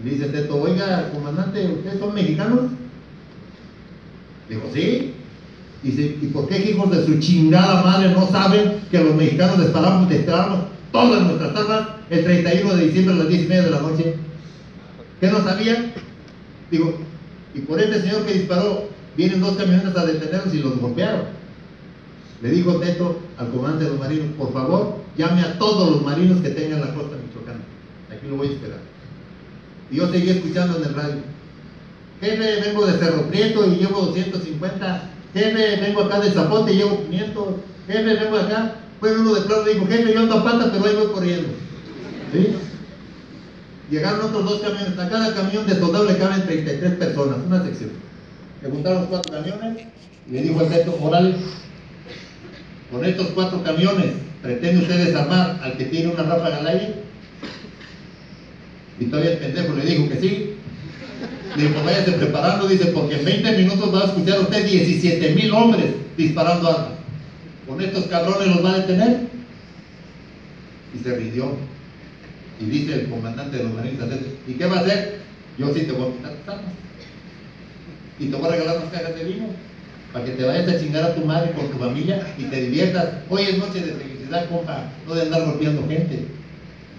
Y 0.00 0.08
dice 0.08 0.26
Teto, 0.28 0.60
oiga, 0.60 1.10
comandante, 1.12 1.66
¿ustedes 1.66 2.00
son 2.00 2.14
mexicanos? 2.14 2.60
Dijo, 4.52 4.68
sí. 4.74 5.14
¿y 5.82 6.26
por 6.26 6.46
qué 6.46 6.70
hijos 6.70 6.90
de 6.90 7.06
su 7.06 7.18
chingada 7.18 7.82
madre 7.82 8.10
no 8.10 8.28
saben 8.30 8.80
que 8.90 9.02
los 9.02 9.14
mexicanos 9.14 9.58
disparamos, 9.58 10.08
disparamos 10.10 10.60
todas 10.92 11.22
nuestras 11.22 11.56
armas 11.56 11.88
el 12.10 12.22
31 12.22 12.74
de 12.74 12.84
diciembre 12.84 13.14
a 13.14 13.18
las 13.18 13.28
10 13.28 13.42
y 13.42 13.48
media 13.48 13.62
de 13.62 13.70
la 13.70 13.80
noche. 13.80 14.14
¿Qué 15.20 15.26
no 15.28 15.42
sabían? 15.42 15.92
Digo, 16.70 16.98
y 17.54 17.60
por 17.60 17.80
este 17.80 18.02
señor 18.02 18.26
que 18.26 18.34
disparó, 18.34 18.88
vienen 19.16 19.40
dos 19.40 19.56
camionetas 19.56 19.96
a 19.96 20.04
detenerlos 20.04 20.54
y 20.54 20.58
los 20.58 20.78
golpearon. 20.78 21.22
Le 22.42 22.50
dijo 22.50 22.76
Teto 22.76 23.20
al 23.38 23.50
comandante 23.50 23.84
de 23.84 23.90
los 23.90 24.00
marinos, 24.00 24.26
por 24.36 24.52
favor, 24.52 24.98
llame 25.16 25.40
a 25.40 25.58
todos 25.58 25.90
los 25.92 26.04
marinos 26.04 26.42
que 26.42 26.50
tengan 26.50 26.80
la 26.80 26.94
costa 26.94 27.16
michoacana. 27.16 27.64
Aquí 28.10 28.28
lo 28.28 28.36
voy 28.36 28.48
a 28.48 28.50
esperar. 28.52 28.80
Y 29.90 29.96
yo 29.96 30.10
seguía 30.10 30.34
escuchando 30.34 30.76
en 30.76 30.84
el 30.84 30.94
radio. 30.94 31.31
Jefe, 32.22 32.60
vengo 32.60 32.86
de 32.86 32.98
Cerro 32.98 33.22
Prieto 33.28 33.66
y 33.66 33.78
llevo 33.78 34.02
250. 34.02 35.02
Jefe, 35.34 35.80
vengo 35.80 36.02
acá 36.02 36.20
de 36.20 36.30
Zapote 36.30 36.72
y 36.72 36.76
llevo 36.76 37.04
500. 37.10 37.48
Jefe, 37.88 38.14
vengo 38.14 38.36
acá. 38.36 38.76
Fue 39.00 39.18
uno 39.18 39.34
de 39.34 39.40
y 39.40 39.74
dijo, 39.74 39.86
jefe, 39.88 40.14
yo 40.14 40.20
ando 40.20 40.38
a 40.38 40.44
pata, 40.44 40.70
pero 40.70 40.86
ahí 40.86 40.94
voy 40.94 41.12
corriendo. 41.12 41.48
¿Sí? 42.32 42.54
Llegaron 43.90 44.20
otros 44.26 44.44
dos 44.44 44.60
camiones. 44.60 44.96
A 44.96 45.08
cada 45.08 45.34
camión 45.34 45.66
de 45.66 45.74
soldado 45.74 46.04
le 46.04 46.16
caben 46.16 46.46
33 46.46 46.92
personas, 46.92 47.38
una 47.44 47.64
sección. 47.64 47.90
Le 48.62 48.70
juntaron 48.70 49.06
cuatro 49.06 49.32
camiones 49.32 49.86
y 50.28 50.32
le 50.32 50.42
dijo 50.42 50.60
al 50.60 50.68
Beto 50.68 50.96
Morales, 51.00 51.34
con 52.92 53.04
estos 53.04 53.26
cuatro 53.34 53.64
camiones, 53.64 54.12
¿pretende 54.40 54.82
usted 54.82 55.06
desarmar 55.06 55.58
al 55.60 55.76
que 55.76 55.86
tiene 55.86 56.12
una 56.12 56.22
ráfaga 56.22 56.58
al 56.58 56.66
aire? 56.68 56.94
Y 59.00 59.06
todavía 59.06 59.32
el 59.32 59.38
pendejo 59.38 59.74
le 59.74 59.84
dijo 59.84 60.08
que 60.08 60.20
sí. 60.20 60.51
Dijo, 61.56 61.84
váyase 61.84 62.12
preparando, 62.12 62.66
dice, 62.66 62.86
porque 62.86 63.16
en 63.16 63.24
20 63.24 63.58
minutos 63.58 63.94
va 63.94 64.02
a 64.02 64.04
escuchar 64.06 64.40
usted 64.40 64.64
17 64.64 65.34
mil 65.34 65.52
hombres 65.52 65.86
disparando 66.16 66.68
armas. 66.68 66.98
¿Con 67.66 67.80
estos 67.80 68.06
cabrones 68.06 68.48
los 68.48 68.64
va 68.64 68.72
a 68.72 68.78
detener? 68.78 69.28
Y 70.94 71.02
se 71.02 71.14
rindió. 71.14 71.56
Y 72.60 72.64
dice 72.64 72.94
el 72.94 73.10
comandante 73.10 73.58
de 73.58 73.64
los 73.64 73.74
marines, 73.74 73.98
¿y 74.46 74.52
qué 74.54 74.66
va 74.66 74.76
a 74.76 74.80
hacer? 74.80 75.20
Yo 75.58 75.74
sí 75.74 75.82
te 75.82 75.92
voy 75.92 76.10
a 76.10 76.16
quitar 76.16 76.32
tus 76.32 76.54
armas. 76.54 76.72
Y 78.18 78.26
te 78.26 78.36
voy 78.36 78.46
a 78.46 78.52
regalar 78.52 78.76
unas 78.78 78.92
cajas 78.92 79.14
de 79.14 79.24
vino 79.24 79.46
para 80.12 80.24
que 80.24 80.32
te 80.32 80.44
vayas 80.44 80.68
a 80.68 80.78
chingar 80.78 81.04
a 81.04 81.14
tu 81.14 81.24
madre 81.24 81.52
con 81.52 81.68
tu 81.70 81.78
familia 81.78 82.26
y 82.38 82.44
te 82.44 82.62
diviertas. 82.62 83.08
Hoy 83.28 83.42
es 83.42 83.58
noche 83.58 83.80
de 83.80 83.92
felicidad, 83.92 84.48
compa, 84.48 84.90
no 85.06 85.14
de 85.14 85.22
andar 85.22 85.44
golpeando 85.44 85.86
gente. 85.88 86.26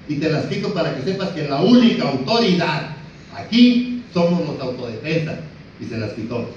Y 0.08 0.16
te 0.16 0.30
las 0.30 0.46
quito 0.46 0.74
para 0.74 0.96
que 0.96 1.04
sepas 1.04 1.30
que 1.30 1.48
la 1.48 1.62
única 1.62 2.10
autoridad 2.10 2.90
aquí 3.36 3.93
somos 4.14 4.48
los 4.48 4.60
autodefensas. 4.60 5.40
Y 5.80 5.86
se 5.86 5.98
las 5.98 6.14
quitó. 6.14 6.50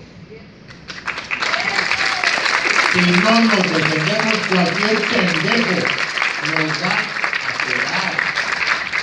Si 2.92 3.00
no 3.00 3.40
nos 3.40 3.62
defendemos, 3.62 4.38
cualquier 4.48 4.96
pendejo 5.08 5.86
nos 6.46 6.82
va 6.82 6.92
a 6.92 7.56
pegar. 7.66 8.12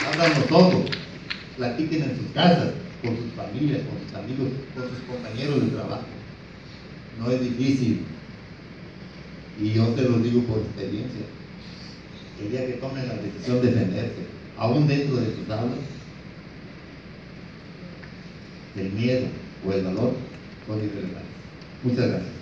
Háblanos 0.07 0.47
todos. 0.47 0.91
Platiquen 1.57 2.03
en 2.03 2.17
sus 2.17 2.27
casas, 2.33 2.69
con 3.01 3.17
sus 3.17 3.33
familias, 3.35 3.81
con 3.81 3.99
sus 4.07 4.17
amigos, 4.17 4.49
con 4.75 4.83
sus 4.89 4.99
compañeros 5.07 5.61
de 5.61 5.67
trabajo 5.75 6.13
no 7.19 7.31
es 7.31 7.41
difícil. 7.41 8.01
Y 9.61 9.73
yo 9.73 9.85
te 9.89 10.03
lo 10.03 10.17
digo 10.19 10.41
por 10.43 10.59
experiencia. 10.59 11.21
El 12.41 12.51
día 12.51 12.65
que 12.65 12.73
tomen 12.73 13.07
la 13.07 13.15
decisión 13.15 13.61
de 13.61 13.71
defenderse, 13.71 14.23
aún 14.57 14.87
dentro 14.87 15.17
de 15.17 15.35
sus 15.35 15.49
aulas, 15.49 15.77
el 18.75 18.91
miedo 18.91 19.27
o 19.65 19.71
el 19.71 19.83
valor 19.83 20.13
son 20.67 20.77
irrelevantes. 20.77 21.23
Muchas 21.83 22.07
gracias. 22.07 22.32